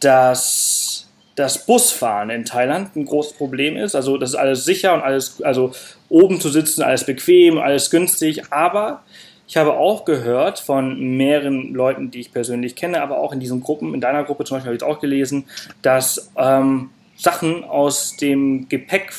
[0.00, 3.94] dass das Busfahren in Thailand ein großes Problem ist.
[3.94, 5.72] Also das ist alles sicher und alles, also
[6.08, 8.52] oben zu sitzen, alles bequem, alles günstig.
[8.52, 9.02] Aber
[9.46, 13.62] ich habe auch gehört von mehreren Leuten, die ich persönlich kenne, aber auch in diesen
[13.62, 15.44] Gruppen, in deiner Gruppe zum Beispiel habe ich auch gelesen,
[15.82, 19.12] dass ähm, Sachen aus dem Gepäck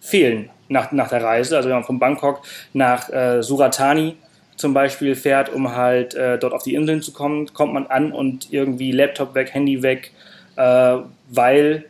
[0.00, 1.56] fehlen nach, nach der Reise.
[1.56, 4.16] Also wenn man von Bangkok nach äh, Suratani
[4.56, 8.12] zum Beispiel fährt, um halt äh, dort auf die Inseln zu kommen, kommt man an
[8.12, 10.12] und irgendwie Laptop weg, Handy weg,
[10.56, 10.96] äh,
[11.28, 11.84] weil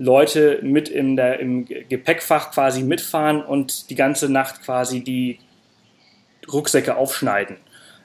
[0.00, 5.38] Leute mit in der, im Gepäckfach quasi mitfahren und die ganze Nacht quasi die
[6.50, 7.56] Rucksäcke aufschneiden.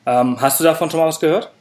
[0.06, 1.52] Ähm, hast du davon schon mal was gehört?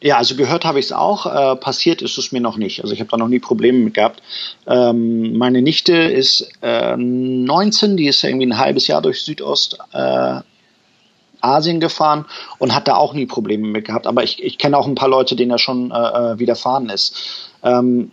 [0.00, 1.26] Ja, also gehört habe ich es auch.
[1.26, 2.82] Äh, passiert ist es mir noch nicht.
[2.82, 4.22] Also ich habe da noch nie Probleme mit gehabt.
[4.68, 10.40] Ähm, meine Nichte ist äh, 19, die ist irgendwie ein halbes Jahr durch Südost äh,
[11.80, 12.24] gefahren
[12.58, 14.06] und hat da auch nie Probleme mit gehabt.
[14.06, 17.50] Aber ich, ich kenne auch ein paar Leute, denen er schon äh, äh, widerfahren ist.
[17.64, 18.12] Ähm,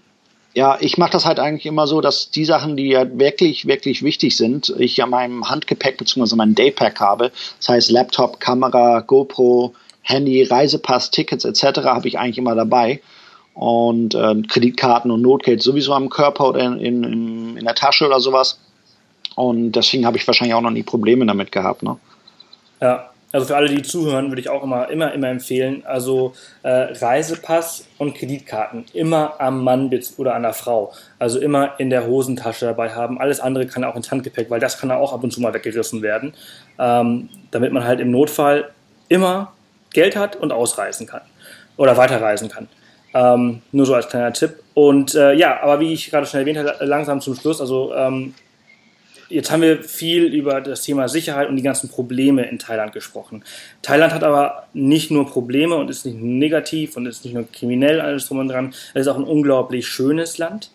[0.54, 4.04] ja, ich mache das halt eigentlich immer so, dass die Sachen, die ja wirklich, wirklich
[4.04, 6.36] wichtig sind, ich ja meinem Handgepäck bzw.
[6.36, 7.32] meinem Daypack habe.
[7.58, 11.84] Das heißt Laptop, Kamera, GoPro, Handy, Reisepass, Tickets etc.
[11.84, 13.02] habe ich eigentlich immer dabei.
[13.54, 18.20] Und äh, Kreditkarten und Notgeld sowieso am Körper oder in, in, in der Tasche oder
[18.20, 18.60] sowas.
[19.36, 21.84] Und deswegen habe ich wahrscheinlich auch noch nie Probleme damit gehabt.
[21.84, 21.98] Ne?
[22.82, 26.70] Ja, also für alle, die zuhören, würde ich auch immer, immer, immer empfehlen, also äh,
[26.70, 30.94] Reisepass und Kreditkarten immer am Mann oder an der Frau.
[31.18, 33.20] Also immer in der Hosentasche dabei haben.
[33.20, 36.02] Alles andere kann auch ins Handgepäck, weil das kann auch ab und zu mal weggerissen
[36.02, 36.34] werden.
[36.78, 38.70] Ähm, damit man halt im Notfall
[39.08, 39.54] immer
[39.94, 41.22] Geld hat und ausreisen kann.
[41.78, 42.68] Oder weiterreisen kann.
[43.14, 44.56] Ähm, nur so als kleiner Tipp.
[44.74, 48.34] Und äh, ja, aber wie ich gerade schon erwähnt habe, langsam zum Schluss, also ähm,
[49.32, 53.44] Jetzt haben wir viel über das Thema Sicherheit und die ganzen Probleme in Thailand gesprochen.
[53.82, 58.02] Thailand hat aber nicht nur Probleme und ist nicht negativ und ist nicht nur kriminell
[58.02, 58.74] alles drum und dran.
[58.94, 60.72] Es ist auch ein unglaublich schönes Land.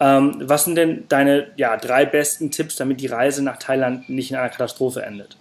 [0.00, 4.30] Ähm, was sind denn deine ja, drei besten Tipps, damit die Reise nach Thailand nicht
[4.30, 5.36] in einer Katastrophe endet?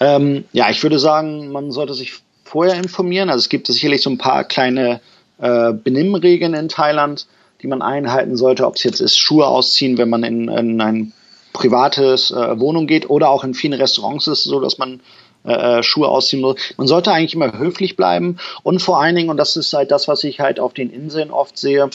[0.00, 3.30] Ähm, ja, ich würde sagen, man sollte sich vorher informieren.
[3.30, 5.00] Also es gibt sicherlich so ein paar kleine
[5.38, 7.26] äh, Benimmregeln in Thailand
[7.62, 11.12] die man einhalten sollte, ob es jetzt ist, Schuhe ausziehen, wenn man in, in ein
[11.52, 15.00] privates äh, Wohnung geht oder auch in vielen Restaurants ist es so, dass man
[15.44, 16.56] äh, äh, Schuhe ausziehen muss.
[16.76, 20.06] Man sollte eigentlich immer höflich bleiben und vor allen Dingen, und das ist halt das,
[20.06, 21.90] was ich halt auf den Inseln oft sehe,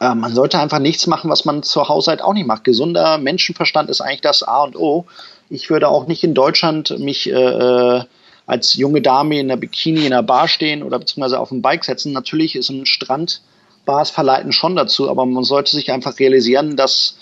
[0.00, 2.64] äh, man sollte einfach nichts machen, was man zu Hause halt auch nicht macht.
[2.64, 5.06] Gesunder Menschenverstand ist eigentlich das A und O.
[5.48, 8.04] Ich würde auch nicht in Deutschland mich äh, äh
[8.48, 11.84] als junge Dame in der Bikini in der Bar stehen oder beziehungsweise auf dem Bike
[11.84, 12.12] setzen.
[12.12, 13.40] Natürlich ist ein Strand
[13.86, 17.16] Bars verleiten schon dazu, aber man sollte sich einfach realisieren, dass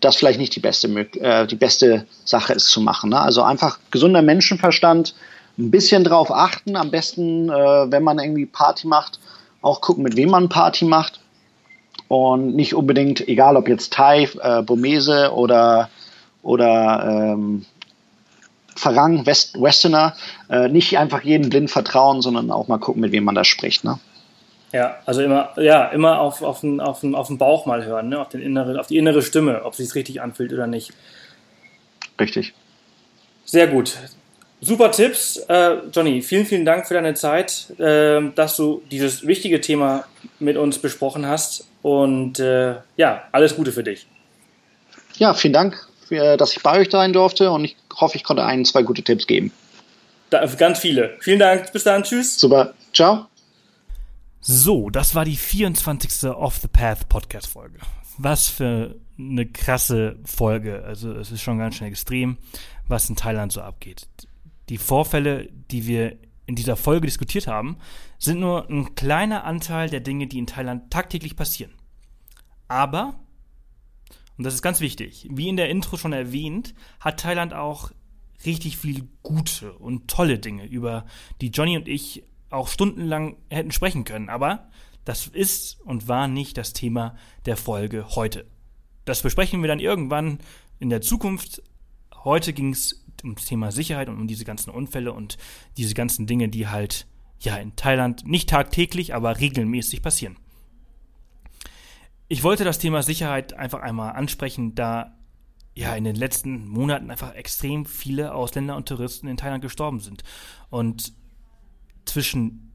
[0.00, 0.88] das vielleicht nicht die beste,
[1.20, 3.10] äh, die beste Sache ist zu machen.
[3.10, 3.20] Ne?
[3.20, 5.14] Also einfach gesunder Menschenverstand,
[5.58, 7.52] ein bisschen drauf achten, am besten, äh,
[7.90, 9.18] wenn man irgendwie Party macht,
[9.60, 11.20] auch gucken, mit wem man Party macht
[12.06, 15.90] und nicht unbedingt, egal ob jetzt Thai, äh, Burmese oder,
[16.42, 17.66] oder ähm,
[18.76, 20.14] Farang, West, Westerner,
[20.48, 23.82] äh, nicht einfach jedem blind vertrauen, sondern auch mal gucken, mit wem man da spricht.
[23.82, 23.98] Ne?
[24.72, 28.10] Ja, also immer, ja, immer auf, auf, den, auf, den, auf den Bauch mal hören,
[28.10, 28.20] ne?
[28.20, 30.92] auf, den innere, auf die innere Stimme, ob es sich richtig anfühlt oder nicht.
[32.20, 32.52] Richtig.
[33.44, 33.96] Sehr gut.
[34.60, 35.36] Super Tipps.
[35.48, 40.04] Äh, Johnny, vielen, vielen Dank für deine Zeit, äh, dass du dieses wichtige Thema
[40.38, 41.66] mit uns besprochen hast.
[41.80, 44.06] Und äh, ja, alles Gute für dich.
[45.16, 48.44] Ja, vielen Dank, für, dass ich bei euch sein durfte und ich hoffe, ich konnte
[48.44, 49.52] ein, zwei gute Tipps geben.
[50.30, 51.16] Da, ganz viele.
[51.20, 51.72] Vielen Dank.
[51.72, 52.02] Bis dann.
[52.02, 52.38] Tschüss.
[52.38, 52.74] Super.
[52.92, 53.26] Ciao.
[54.40, 56.30] So, das war die 24.
[56.30, 57.80] Off the Path Podcast Folge.
[58.18, 60.84] Was für eine krasse Folge.
[60.84, 62.38] Also es ist schon ganz schön extrem,
[62.86, 64.08] was in Thailand so abgeht.
[64.68, 66.16] Die Vorfälle, die wir
[66.46, 67.78] in dieser Folge diskutiert haben,
[68.18, 71.72] sind nur ein kleiner Anteil der Dinge, die in Thailand tagtäglich passieren.
[72.68, 73.18] Aber,
[74.36, 77.90] und das ist ganz wichtig, wie in der Intro schon erwähnt, hat Thailand auch
[78.46, 81.06] richtig viel gute und tolle Dinge, über
[81.40, 84.28] die Johnny und ich auch stundenlang hätten sprechen können.
[84.28, 84.68] Aber
[85.04, 88.46] das ist und war nicht das Thema der Folge heute.
[89.04, 90.38] Das besprechen wir dann irgendwann
[90.80, 91.62] in der Zukunft.
[92.24, 95.38] Heute ging es um das Thema Sicherheit und um diese ganzen Unfälle und
[95.76, 97.06] diese ganzen Dinge, die halt
[97.40, 100.36] ja in Thailand nicht tagtäglich, aber regelmäßig passieren.
[102.28, 105.16] Ich wollte das Thema Sicherheit einfach einmal ansprechen, da
[105.74, 110.24] ja in den letzten Monaten einfach extrem viele Ausländer und Touristen in Thailand gestorben sind.
[110.68, 111.12] Und
[112.08, 112.72] zwischen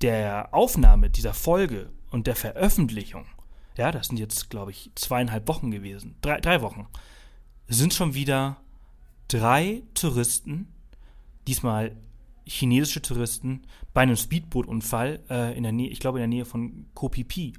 [0.00, 3.26] der Aufnahme dieser Folge und der Veröffentlichung,
[3.76, 6.86] ja, das sind jetzt, glaube ich, zweieinhalb Wochen gewesen, drei, drei Wochen,
[7.68, 8.58] sind schon wieder
[9.28, 10.68] drei Touristen,
[11.46, 11.96] diesmal
[12.46, 13.62] chinesische Touristen,
[13.94, 17.54] bei einem Speedbootunfall äh, in der Nähe, ich glaube in der Nähe von Phi,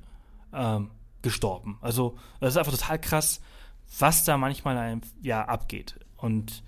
[0.54, 0.92] ähm,
[1.24, 1.80] gestorben.
[1.82, 3.42] Also das ist einfach total krass,
[3.98, 6.00] was da manchmal einem, ja abgeht.
[6.18, 6.64] Und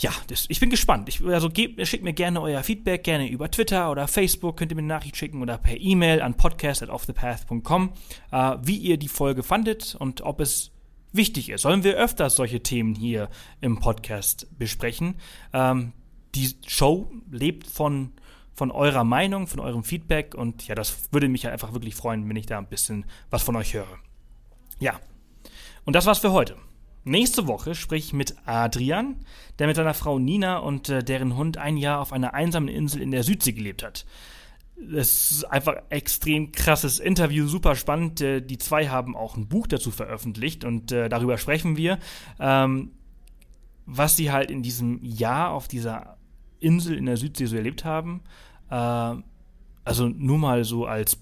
[0.00, 1.08] ja, das, ich bin gespannt.
[1.08, 4.82] Ich, also schickt mir gerne euer Feedback, gerne über Twitter oder Facebook, könnt ihr mir
[4.82, 7.92] eine Nachricht schicken oder per E-Mail an podcast.offthepath.com,
[8.30, 10.70] äh, wie ihr die Folge fandet und ob es
[11.12, 11.62] wichtig ist.
[11.62, 13.28] Sollen wir öfters solche Themen hier
[13.60, 15.16] im Podcast besprechen?
[15.52, 15.92] Ähm,
[16.36, 18.12] die Show lebt von,
[18.54, 22.36] von eurer Meinung, von eurem Feedback und ja, das würde mich einfach wirklich freuen, wenn
[22.36, 23.98] ich da ein bisschen was von euch höre.
[24.78, 25.00] Ja,
[25.84, 26.56] und das war's für heute.
[27.04, 29.16] Nächste Woche spreche ich mit Adrian,
[29.58, 33.00] der mit seiner Frau Nina und äh, deren Hund ein Jahr auf einer einsamen Insel
[33.00, 34.04] in der Südsee gelebt hat.
[34.80, 38.20] Das ist einfach extrem krasses Interview, super spannend.
[38.20, 41.98] Äh, die zwei haben auch ein Buch dazu veröffentlicht und äh, darüber sprechen wir,
[42.38, 42.92] ähm,
[43.86, 46.18] was sie halt in diesem Jahr auf dieser
[46.60, 48.22] Insel in der Südsee so erlebt haben.
[48.70, 49.14] Äh,
[49.84, 51.18] also nur mal so als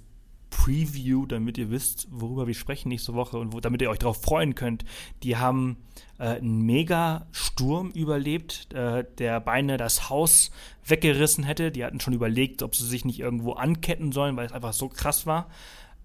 [0.51, 4.23] Preview, damit ihr wisst, worüber wir sprechen nächste Woche und wo, damit ihr euch darauf
[4.23, 4.85] freuen könnt.
[5.23, 5.77] Die haben
[6.19, 10.51] äh, einen Mega-Sturm überlebt, äh, der beinahe das Haus
[10.85, 11.71] weggerissen hätte.
[11.71, 14.89] Die hatten schon überlegt, ob sie sich nicht irgendwo anketten sollen, weil es einfach so
[14.89, 15.49] krass war.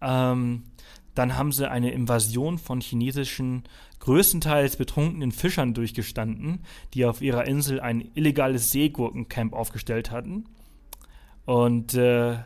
[0.02, 0.64] Ähm,
[1.16, 3.64] dann haben sie eine Invasion von chinesischen,
[4.00, 6.64] größtenteils betrunkenen Fischern durchgestanden,
[6.94, 10.46] die auf ihrer Insel ein illegales Seegurkencamp aufgestellt hatten.
[11.46, 12.38] Und äh,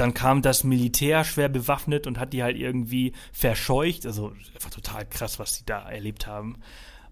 [0.00, 4.06] dann kam das Militär schwer bewaffnet und hat die halt irgendwie verscheucht.
[4.06, 6.56] Also einfach total krass, was die da erlebt haben.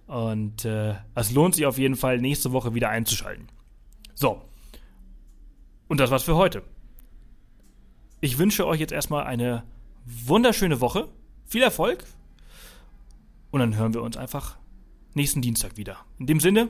[0.07, 3.49] Und äh, es lohnt sich auf jeden Fall, nächste Woche wieder einzuschalten.
[4.14, 4.43] So.
[5.86, 6.62] Und das war's für heute.
[8.20, 9.64] Ich wünsche euch jetzt erstmal eine
[10.07, 11.09] wunderschöne Woche.
[11.45, 12.05] Viel Erfolg.
[13.51, 14.57] Und dann hören wir uns einfach
[15.14, 15.99] nächsten Dienstag wieder.
[16.18, 16.68] In dem Sinne,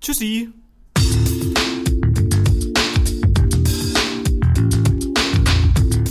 [0.00, 0.52] tschüssi.